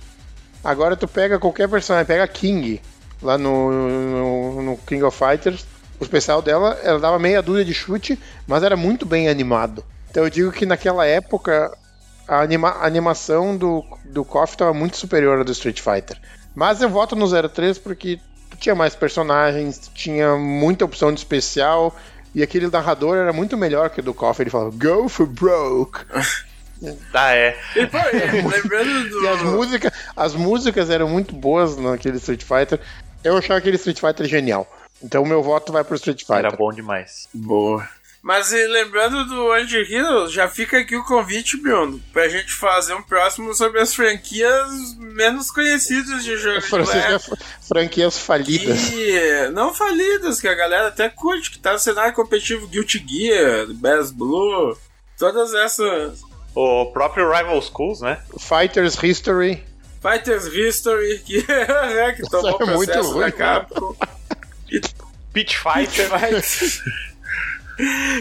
[0.63, 2.79] Agora tu pega qualquer personagem, pega King,
[3.21, 5.65] lá no, no, no King of Fighters,
[5.99, 8.17] o especial dela, ela dava meia dúzia de chute,
[8.47, 9.83] mas era muito bem animado.
[10.09, 11.71] Então eu digo que naquela época
[12.27, 16.17] a, anima- a animação do, do KOF estava muito superior à do Street Fighter.
[16.55, 18.19] Mas eu voto no 03 porque
[18.59, 21.95] tinha mais personagens, tinha muita opção de especial,
[22.35, 24.41] e aquele narrador era muito melhor que o do KOF.
[24.41, 25.99] Ele falava, Go for broke!
[27.13, 27.55] Ah, é.
[27.75, 27.97] E, pô,
[28.49, 29.23] lembrando do.
[29.23, 32.79] E as músicas, as músicas eram muito boas naquele Street Fighter.
[33.23, 34.67] Eu achava aquele Street Fighter genial.
[35.03, 36.37] Então o meu voto vai pro Street Fighter.
[36.37, 37.27] Era bom demais.
[37.33, 37.87] Boa.
[38.21, 43.01] Mas lembrando do World Heroes, já fica aqui o convite, Bruno, pra gente fazer um
[43.01, 47.43] próximo sobre as franquias menos conhecidas de jogo de Francisca, leve.
[47.67, 48.91] franquias falidas.
[48.93, 53.73] E não falidas, que a galera até curte, que tá no cenário competitivo Guilty Gear,
[53.73, 54.77] Bass Blue,
[55.17, 56.21] todas essas.
[56.53, 58.21] O próprio Rival Schools, né?
[58.37, 59.63] Fighters History.
[60.01, 63.31] Fighters History, que, é, que tomou é muito processo da ruim.
[63.31, 63.95] Capcom.
[65.31, 66.09] Pitch Fighter.
[66.09, 66.81] Mas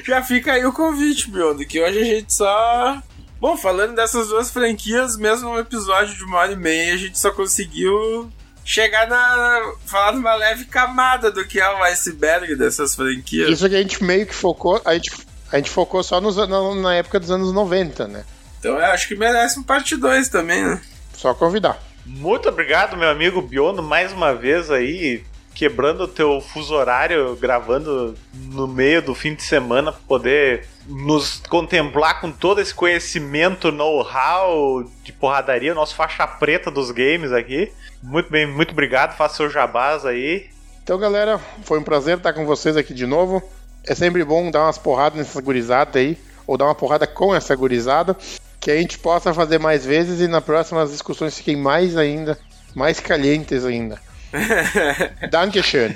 [0.05, 3.03] já fica aí o convite, Bruno, que hoje a gente só.
[3.41, 7.19] Bom, falando dessas duas franquias, mesmo no episódio de uma hora e meia, a gente
[7.19, 8.31] só conseguiu
[8.65, 9.73] chegar na.
[9.87, 13.51] falar numa leve camada do que é o iceberg dessas franquias.
[13.51, 14.81] Isso que a gente meio que focou.
[14.85, 15.11] A gente,
[15.51, 18.25] a gente focou só nos, na, na época dos anos 90, né?
[18.59, 20.81] Então eu acho que merece um parte 2 também, né?
[21.21, 21.79] Só convidar.
[22.07, 25.23] Muito obrigado, meu amigo Biono, mais uma vez aí,
[25.55, 31.43] quebrando o teu fuso horário, gravando no meio do fim de semana, pra poder nos
[31.47, 37.71] contemplar com todo esse conhecimento, know-how de porradaria, o nosso faixa preta dos games aqui.
[38.03, 40.49] Muito bem, muito obrigado, faça seu jabás aí.
[40.83, 43.43] Então, galera, foi um prazer estar com vocês aqui de novo.
[43.87, 46.17] É sempre bom dar umas porradas nessa gurizada aí,
[46.47, 48.17] ou dar uma porrada com essa gurizada,
[48.61, 52.39] que a gente possa fazer mais vezes e na próxima as discussões fiquem mais ainda,
[52.75, 53.99] mais calientes ainda.
[55.31, 55.95] Dankeschön.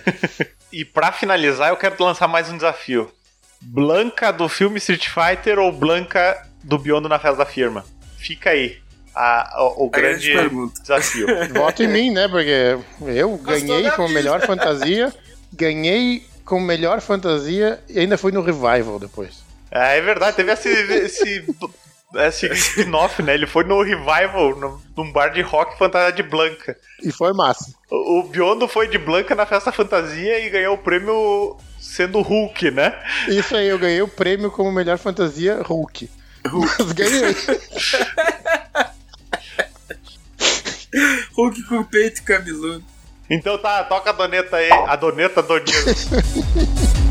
[0.73, 3.11] E pra finalizar, eu quero lançar mais um desafio.
[3.61, 7.85] Blanca do filme Street Fighter ou Blanca do Biondo na festa da firma?
[8.19, 8.79] Fica aí
[9.15, 10.33] a- o, o A grande
[10.83, 11.27] desafio.
[11.55, 12.27] Voto em mim, né?
[12.29, 12.77] Porque
[13.07, 14.15] eu ganhei com vida.
[14.15, 15.13] melhor fantasia,
[15.53, 19.45] ganhei com melhor fantasia e ainda fui no revival depois.
[19.71, 21.45] É, é verdade, teve esse, esse,
[22.17, 23.35] esse spin-off, né?
[23.35, 26.77] Ele foi no Revival, no- num bar de rock fantasia de Blanca.
[27.03, 27.73] E foi massa.
[27.91, 32.71] O, o Biondo foi de Blanca na festa fantasia e ganhou o prêmio sendo Hulk,
[32.71, 32.95] né?
[33.29, 36.09] Isso aí, eu ganhei o prêmio como melhor fantasia Hulk.
[36.95, 37.35] Ganhei.
[41.37, 42.85] Hulk com peito cabeludo.
[43.29, 44.71] Então tá, toca a doneta aí.
[44.71, 46.09] A doneta Donias.